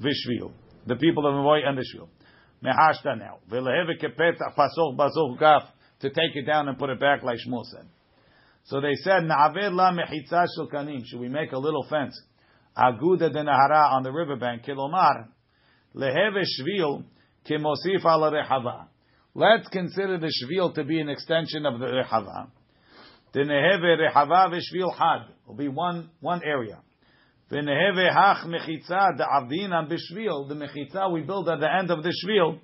[0.00, 0.48] ושביל.
[0.86, 2.08] The people of Mavoy and the Shvil.
[2.62, 3.38] Mehashta now.
[3.48, 7.64] ולהבה כפתח פסוך בסוך כף to take it down and put it back like Shmuel
[7.64, 7.86] said.
[8.67, 10.45] So they said, Na'aved la mechitza.
[11.05, 12.21] Should we make a little fence?
[12.77, 14.65] Aguda de Nahara on the riverbank.
[14.65, 15.29] Kilomar.
[15.95, 17.03] Leheve shvil
[17.49, 18.87] kimosif ala rehava.
[19.33, 22.49] Let's consider the shvil to be an extension of the rehava.
[23.31, 26.81] The neheve rehava v'shvil had will be one one area.
[27.49, 30.49] V'neheve hach mechitza da'avdinan b'shvil.
[30.49, 32.59] The mechitza we build at the end of the shvil,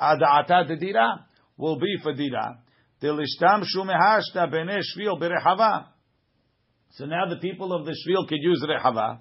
[0.00, 2.58] ada'ata de dira, will be for dira.
[3.02, 5.86] B'nei shvil berehava.
[6.90, 9.18] So now the people of the shvil could use rehava.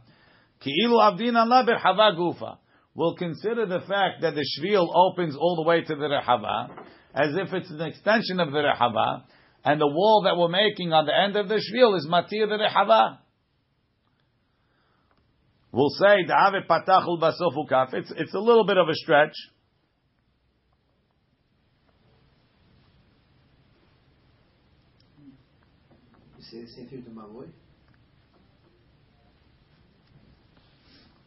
[0.61, 2.57] Ki'ilu avdinan la berehava gufa.
[2.95, 6.69] will consider the fact that the shvil opens all the way to the rehava
[7.17, 9.23] as if it's an extension of the rehava,
[9.65, 12.57] and the wall that we're making on the end of the shvil is matir the
[12.57, 13.17] rehava.
[15.71, 16.25] We'll say.
[16.25, 19.34] It's it's a little bit of a stretch.
[26.54, 27.48] With the Mavoy?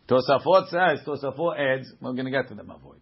[0.09, 2.97] Tosafot says, Tosafot adds, we're going to get to the Mavoy.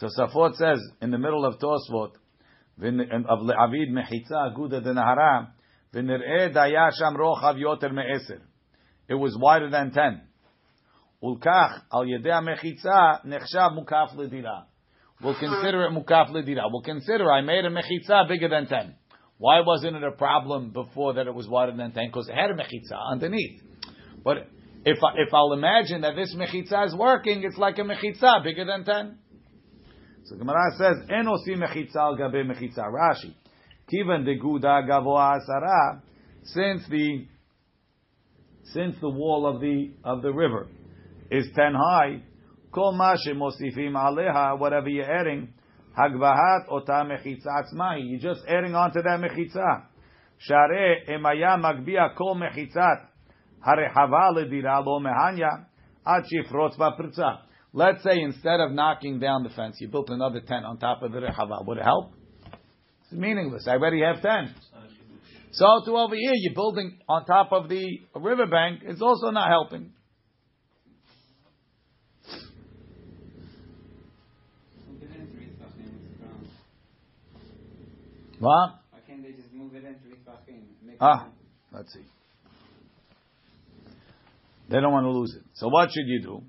[0.00, 2.12] Tosafot says, in the middle of Tosfot,
[2.78, 5.48] of Le'avid mechitza aguda denahara,
[5.94, 8.42] v'nir'eh daya sham rochav yoter me'eser.
[9.08, 10.22] It was wider than ten.
[11.22, 14.64] Ulkach al yedei mechitza nechshav mukaf ledira.
[15.22, 16.62] We'll consider it mukaf ledira.
[16.70, 18.96] We'll consider I made a mechitza bigger than ten.
[19.42, 22.06] Why wasn't it a problem before that it was wider than ten?
[22.06, 23.60] Because it had a mechitza underneath.
[24.22, 24.46] But
[24.84, 28.64] if I, if I'll imagine that this mechitza is working, it's like a mechitza bigger
[28.64, 29.18] than ten.
[30.26, 33.34] So Gemara says, "En osi mechitza al gabe mechitza." Rashi,
[33.92, 36.02] kivan deguda gavoa asara.
[36.44, 37.26] Since the
[38.72, 40.68] since the wall of the of the river
[41.32, 42.22] is ten high,
[42.70, 45.52] kol ma mosifim aleha, whatever you're adding,
[45.96, 48.02] hagvahat ota mechitza atzmai.
[48.08, 49.84] You're just adding on to that mechitza.
[50.38, 53.06] Share emaya magbia kol mechitzat
[53.66, 55.66] harehava ledira lo mehanya
[56.06, 57.38] shifrotz ba'pritza.
[57.72, 61.12] Let's say instead of knocking down the fence, you built another tent on top of
[61.12, 61.64] the rehava.
[61.66, 62.12] Would it help?
[63.04, 63.66] It's meaningless.
[63.66, 64.54] I already have ten.
[65.52, 68.82] So to over here, you're building on top of the riverbank.
[68.84, 69.92] It's also not helping.
[74.88, 76.48] Move it in three tefachim, what's the problem?
[78.42, 78.80] What?
[78.90, 79.98] Why can't they just move it into
[81.00, 81.28] Ah,
[81.72, 82.04] let's see.
[84.68, 85.44] They don't want to lose it.
[85.54, 86.42] So what should you do?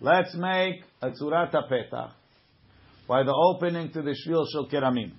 [0.00, 2.12] Let's make a tzurat petach
[3.06, 5.12] by the opening to the shvil shel keramim.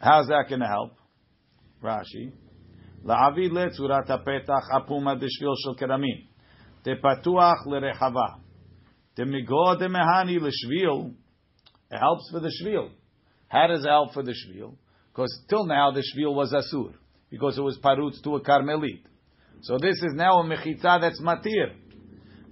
[0.00, 0.94] How's that going to help?
[1.80, 2.32] Rashi.
[3.06, 6.16] להביא לצורת הפתח הפומה בשביל של כרמים.
[6.84, 8.28] דפתוח לרחבה.
[9.16, 11.10] דמגו דמהני לשביל.
[11.92, 12.90] It helps for the shvil.
[13.48, 14.74] How does it help for the shvil?
[15.12, 16.92] Because till now the shvil was asur
[17.30, 19.02] because it was parut to a karmelit.
[19.62, 21.68] So this is now a mechitza that's matir.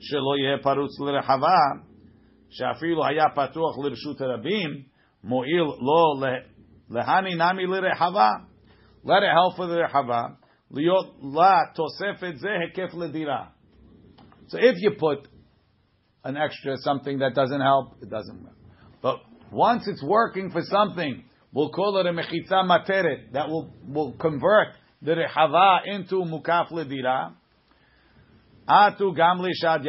[0.00, 1.58] שלא יהיה פרוץ לרחבה,
[2.50, 4.70] שאפילו היה פתוח לרשות הרבים,
[5.24, 6.26] מועיל לא
[6.90, 8.30] להני נמי לרחבה.
[9.04, 10.22] Let it help for the רחבה.
[10.72, 13.48] Liot la tosefet ze hekef ledira.
[14.48, 15.28] So if you put
[16.24, 18.56] an extra something that doesn't help, it doesn't work.
[19.02, 19.16] But
[19.52, 24.68] once it's working for something, we'll call it a mechitza materet, that will, will convert
[25.02, 27.32] the rehava into mukaf ledira.
[28.68, 29.82] Atu gamli shad.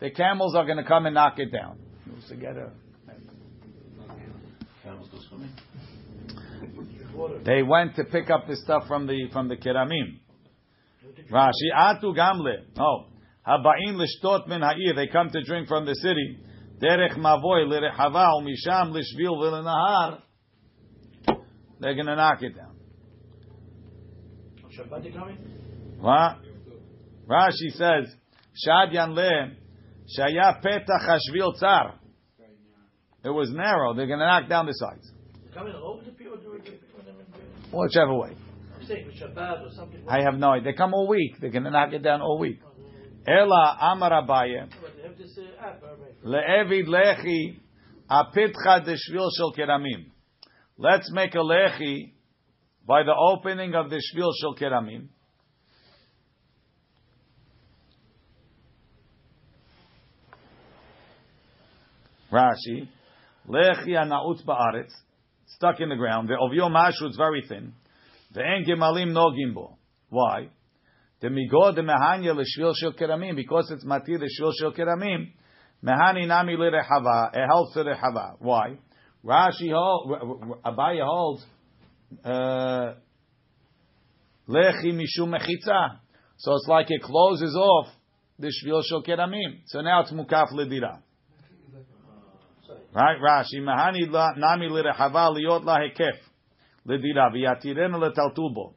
[0.00, 1.78] The camels are going to come and knock it down.
[2.28, 2.87] Forget it.
[7.44, 10.20] They went to pick up the stuff from the from the keramim.
[11.30, 12.64] Rashi atu gamle.
[12.78, 13.06] Oh,
[13.46, 14.94] haba'in lishtot min ha'ir.
[14.94, 16.38] They come to drink from the city.
[16.80, 20.20] Derech mavoy lirechava umisham lishvil v'lenahar.
[21.80, 22.74] They're going to knock it down.
[24.76, 25.36] Shabbat you coming?
[26.00, 26.38] What?
[27.28, 28.14] Rashi says,
[28.54, 29.54] Shad yanle
[30.18, 31.94] shaya petach hashvil tsar.
[33.24, 33.94] It was narrow.
[33.94, 35.10] They're going to knock down the sides.
[35.52, 36.62] Coming over the people do it
[36.94, 38.36] when they're in the- Whichever way.
[38.74, 40.00] I'm saying with Shabbat or something.
[40.08, 40.72] I have no idea.
[40.72, 41.38] They come all week.
[41.40, 42.60] They're going to knock it down all week.
[42.64, 44.68] Oh, Ela amar Abaye.
[44.80, 46.66] But they have this app, ah, all right.
[46.66, 47.58] Le'evid lechi
[48.10, 50.06] apitcha deshvil shel keramim.
[50.78, 52.12] Let's make a lechi
[52.86, 55.08] by the opening of the shvil shel keramim.
[62.32, 62.88] Rashi,
[63.48, 64.92] lechi anaut ba'aretz,
[65.48, 66.28] stuck in the ground.
[66.28, 67.72] The ovyo mashu is very thin.
[68.32, 69.76] The gemalim no gimbo.
[70.10, 70.48] Why?
[71.20, 75.32] The migo the mehanya l'shvil shel keramim because it's matir the shvil shel keramim.
[75.82, 77.30] Mehani nami l'rehava.
[77.34, 78.36] It helps the rehava.
[78.38, 78.78] Why?
[79.24, 81.44] Rashi holds
[82.24, 82.94] uh,
[84.48, 85.98] lechi mishum mechitza.
[86.36, 87.88] So it's like it closes off
[88.38, 89.60] the shvil shel keramim.
[89.66, 91.00] So now it's mukaf ledira.
[92.94, 93.18] Right?
[93.20, 96.16] Rashi, Mahani nami lirehava liot lahekef.
[96.86, 98.74] ledira viyatirenu letaltubo.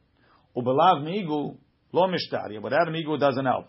[0.56, 1.56] Ubelav migu
[1.92, 2.60] lo mishtaria.
[2.62, 3.66] Without migu doesn't help.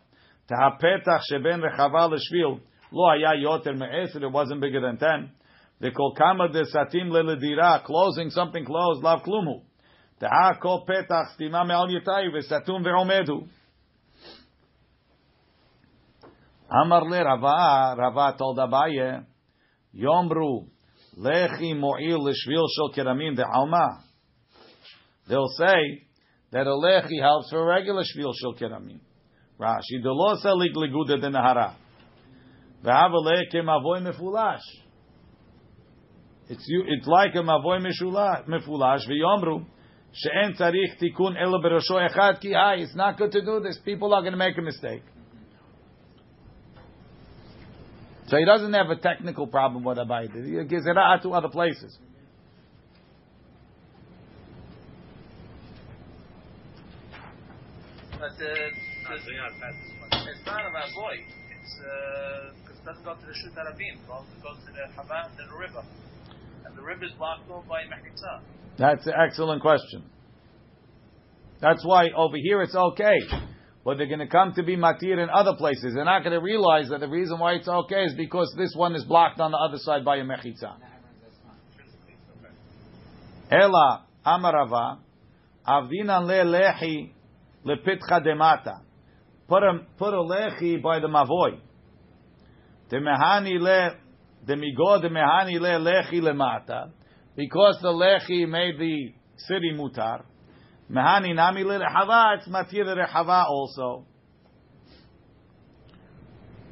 [0.49, 2.59] Tehapetach sheben rehava leshvil
[2.91, 4.21] lo haya yoter meesir.
[4.21, 5.31] It wasn't bigger than 10.
[5.79, 7.83] The kolkama de satim leledira.
[7.83, 9.01] Closing something closed.
[9.01, 9.61] Lav klumu.
[10.19, 13.47] Taha kol petach stima me'al yitai vesatum ve'omedu.
[16.69, 19.25] Amar le Rava, Rava told Abaye,
[19.95, 20.67] Yomru
[21.17, 24.01] lechi mo'il l'shvil shel keramim de'alma.
[25.27, 26.07] They'll say
[26.51, 28.99] that a lechi helps for a regular shvil shel keramim.
[29.59, 31.75] Rashi delo selig liguda denahara.
[32.83, 34.59] Ve'av lechi mavoy mefulash.
[36.49, 39.65] It's, it's like a mavoy mefulash ve'yomru
[40.13, 43.79] she'en tzarich tikun ela berosho echad ki It's not good to do this.
[43.85, 45.03] People are going to make a mistake.
[48.33, 50.33] So he doesn't have a technical problem with Abaye.
[50.33, 51.95] He gives it out to other places.
[58.19, 61.13] But uh, it's not about boy.
[61.61, 64.01] It's because it doesn't go to the Shut Arabim.
[64.01, 65.83] It goes- it goes to the Hava and the river.
[66.65, 68.41] And the river is blocked off by Mechitza.
[68.79, 70.09] That's an excellent question.
[71.61, 73.19] That's why over here it's okay.
[73.83, 75.93] But they're going to come to be matir in other places.
[75.93, 78.95] They're not going to realize that the reason why it's okay is because this one
[78.95, 80.75] is blocked on the other side by a mechitza.
[83.51, 84.99] Ela amarava
[85.67, 87.11] avdina le lehi
[87.65, 88.81] lepitcha demata.
[89.47, 91.59] Put a put a lechi by the mavoy.
[92.89, 93.97] Demehani le
[94.47, 96.89] demigo demehani le lechi lemata.
[97.35, 100.23] Because the lechi made the city mutar.
[100.90, 102.36] Mehani nami le rehava.
[102.36, 104.06] It's matir rehava also.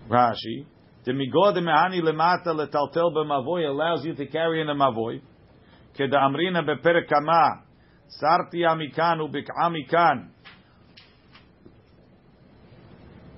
[0.09, 0.67] Rashi.
[1.05, 5.21] Demigo demehani lemata letaltel b'mavoy allows you to carry in a mavoy.
[5.97, 7.49] כדאמרינא בפרק כמה,
[8.09, 10.19] סרטיה מכאן ובקעה מכאן,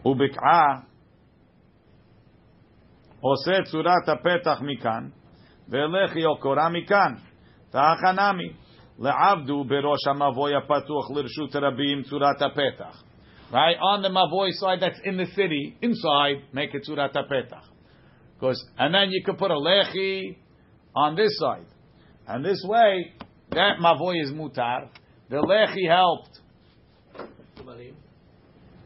[0.04, 0.66] ובקעה
[3.20, 5.09] עושה צורת הפתח מכאן,
[5.68, 7.14] ולחי או קורה מכאן,
[7.70, 8.12] תחא
[8.99, 12.95] Le'avdu berosh ha'mavoy ha'patuch lirshut rabim tzurat ha'petach.
[13.51, 13.77] Right?
[13.79, 17.63] On the mavoy side that's in the city, inside, make it tzurat ha'petach.
[18.39, 20.37] Because, and then you can put a lechi
[20.95, 21.65] on this side.
[22.27, 23.13] And this way,
[23.51, 24.89] that mavoy is mutar.
[25.29, 26.39] The lechi helped.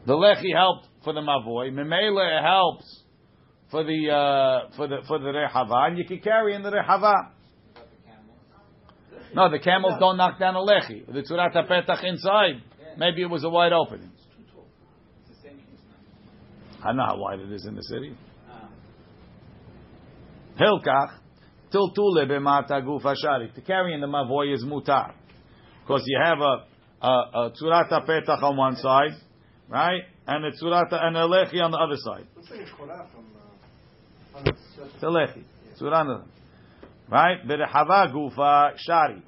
[0.06, 1.70] The lechi helped for the mavoy.
[1.72, 3.02] Memele helps
[3.70, 7.30] for the uh, for the for the rehava, and you can carry in the rehava.
[9.34, 11.06] No, the camels don't knock down a lechi.
[11.06, 12.62] The tzurat petach inside.
[12.96, 14.10] Maybe it was a wide opening.
[16.82, 18.16] I don't know how wide it is in the city.
[20.58, 21.18] Hilkach.
[21.72, 23.50] Tiltule b'mata gufa shari.
[23.54, 25.12] To carry in the mavoy is mutar.
[25.82, 29.12] Because you have a, a, a tzurata petach on one side,
[29.68, 30.02] right?
[30.26, 32.26] And a tzurata and a lechi on the other side.
[32.36, 32.66] Looks like a
[33.12, 33.26] from.
[34.34, 34.52] Uh,
[34.94, 35.44] It's a lechi.
[35.80, 36.24] Tzurana.
[37.10, 37.46] Right?
[37.46, 39.22] The rehava gufa shari.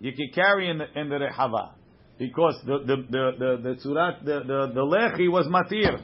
[0.00, 1.72] You can carry in the, in the rehava.
[2.18, 6.02] Because the, the, the, the, the tzurat, the, the, the lechi was matir.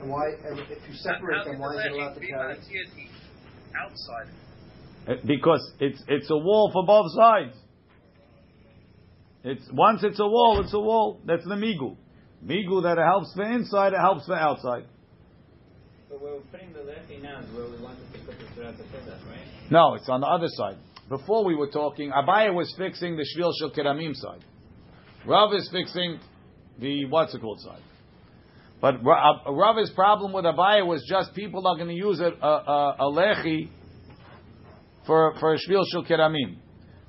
[0.00, 0.30] And why?
[0.46, 2.58] And if you separate them, why is it allowed to carry?
[3.80, 4.28] outside?
[5.26, 7.56] Because it's it's a wall for both sides.
[9.42, 11.20] It's once it's a wall, it's a wall.
[11.26, 11.96] That's the migu.
[12.44, 14.84] Migu that it helps for inside, it helps for outside.
[19.70, 20.76] No, it's on the other side.
[21.08, 24.44] Before we were talking, Abaye was fixing the Shvil Shel Keramim side.
[25.26, 26.18] Rav is fixing
[26.78, 27.82] the what's it called side.
[28.80, 32.48] But uh, Rav's problem with Abaye was just people are going to use a, a,
[32.48, 33.68] a, a lechi
[35.06, 36.56] for for a Shvil Shel Keramim.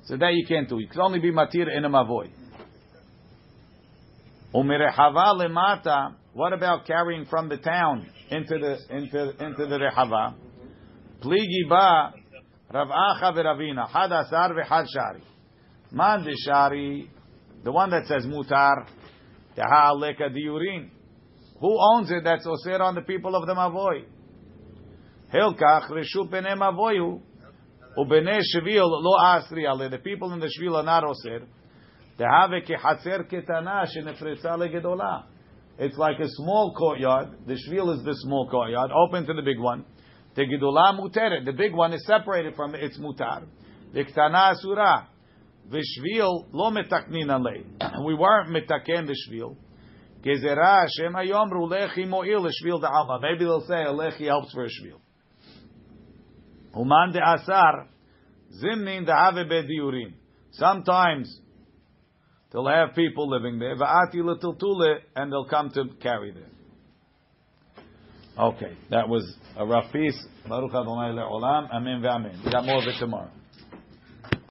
[0.04, 0.78] So that you can't do.
[0.78, 2.30] You can only be matir in a mavoy.
[4.56, 6.14] Umirehava lemata.
[6.32, 10.34] What about carrying from the town into the into into the rehava?
[11.20, 12.14] Pligi ba
[12.72, 15.22] Rav Acha v'Ravina had asar v'had shari.
[15.92, 17.10] Man shari,
[17.64, 18.86] the one that says mutar,
[19.56, 20.90] teha leka diurin.
[21.60, 22.24] Who owns it?
[22.24, 24.04] That's osir on the people of the mavoy.
[25.34, 27.20] Hilkach reshu b'nei mavoyu.
[27.98, 29.90] Ubene shvil lo asri ale.
[29.90, 31.46] The people in the shvil are not osir.
[35.78, 37.28] It's like a small courtyard.
[37.46, 39.84] The shvil is the small courtyard, open to the big one.
[40.34, 41.44] The gedola muteret.
[41.44, 42.82] The big one is separated from it.
[42.82, 43.46] It's mutar.
[43.92, 45.08] The ktana asura.
[45.70, 47.64] The shvil lo metaknin alei.
[48.04, 49.56] We weren't metaken the shvil.
[50.22, 53.20] Gezerah Hashem hayomru lechi mo'il shvil da'alma.
[53.20, 55.00] Maybe they'll say a lechi helps for a shvil.
[56.74, 57.88] Uman de asar
[58.62, 60.14] zimnin da'ave bediurim.
[60.52, 61.40] Sometimes
[62.56, 63.76] they'll have people living there.
[63.76, 66.48] Va'ati letiltule, and they'll come to carry there.
[68.38, 70.18] Okay, that was a rough piece.
[70.48, 71.70] Baruch Adonai le'olam.
[71.70, 72.44] Amen ve'amen.
[72.44, 73.30] We got more of it tomorrow.